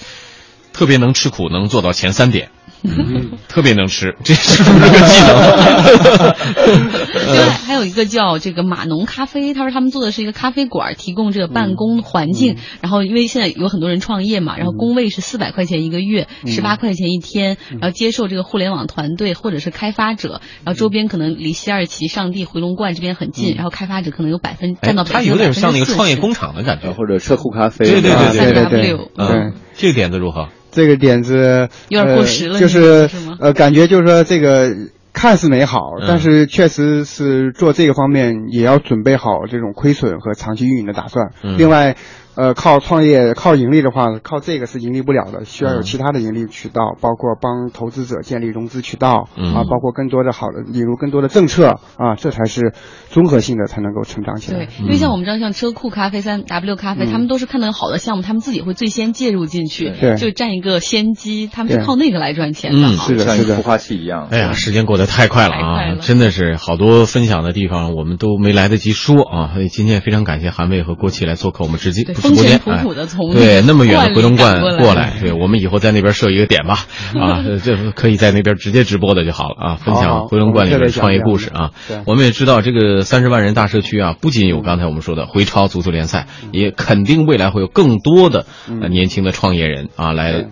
[0.73, 2.51] 特别能吃苦，能做到前三点。
[2.85, 5.37] 嗯，特别能吃， 这是不是个技能？
[7.33, 12.57] 另 外还有一个叫这个码农咖啡，他说他们做的是一个咖啡馆，提供这个办公环境。
[12.81, 26.57] 然后因为现在有很多人创业嘛，然后工位是四百块钱一个月，十八块钱一天，然后接受这个互联网团队或者是开发者，然后周边可能离西二旗、上地、回龙观这边很近，然后开发者可能有百分哎占到，百分之它有点像那个创业工厂。
[26.57, 26.91] 的感觉。
[26.91, 30.49] 或者车库咖啡，对对对对对对 3W 嗯，这个点子如何？
[30.73, 33.09] 这个点子有点过时了呃、就是
[33.39, 34.75] 呃，感觉就是说这个
[35.13, 41.31] 看似美好，嗯但是确实是做这个方面也要准备好这种亏损和长期运营的打算。
[41.45, 41.59] 嗯。
[41.59, 41.97] 另外，
[42.35, 52.73] 呃，靠创业靠盈利的话，靠这个是盈利不了的，需要有嗯其他的盈利渠道，包括帮投资者建立融资渠道、嗯啊，包括更多的好的引入更多的政策啊，这才是
[53.11, 62.97] 综合性的才能够成长起来对。，因为像我们知道，像车库咖啡、三 W 咖啡，他们都是看到有好的项目，他们自己会最先介入进去，对就占一个先机，他们是靠那个来赚钱的嗯。
[62.97, 64.29] 是的是的像一个孵化器一样。
[64.31, 65.85] 哎呀，时间过得太快了啊！
[65.87, 69.53] 了真的是好多分享的地方，我们都没来得及说啊。
[69.53, 76.87] 所以今天也非常感谢韩卫和郭琦来做客我们直接风尘仆仆地哎从对 那么远的回龙观过来，对我们以后在那边设一个点吧，
[77.21, 81.71] 啊，这可以在那边直接直播的就好了啊，分享回龙观里边的创业故事啊。
[81.89, 82.01] 对。
[82.07, 88.47] 我们也知道这个三十万人大社区啊，不仅有刚才我们说的回超足球联赛，也肯定未来会有更多的
[88.81, 90.47] 呃年轻的创业人啊来。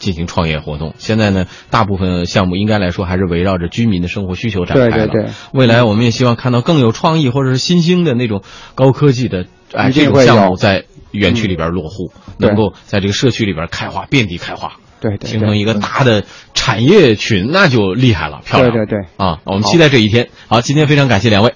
[0.00, 5.06] 进行创业活动，现在呢，大部分项目应该来说还是围绕着居民的生活需求展开了。
[5.06, 5.30] 对对对。
[5.54, 8.42] 未来我们也希望看到更有创意或者是新兴的那种
[8.74, 10.84] 高科技的哎这种项目在
[11.18, 18.72] 园区里边落户，对能够在这个社区里边开花，遍地开花，对对对，形成一个大的产业群，那就厉害了，漂亮。
[18.72, 20.28] 对对对，啊，我们期待这一天。
[20.48, 21.54] 好，今天非常感谢两位。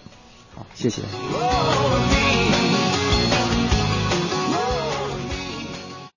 [0.55, 1.03] 好，谢谢。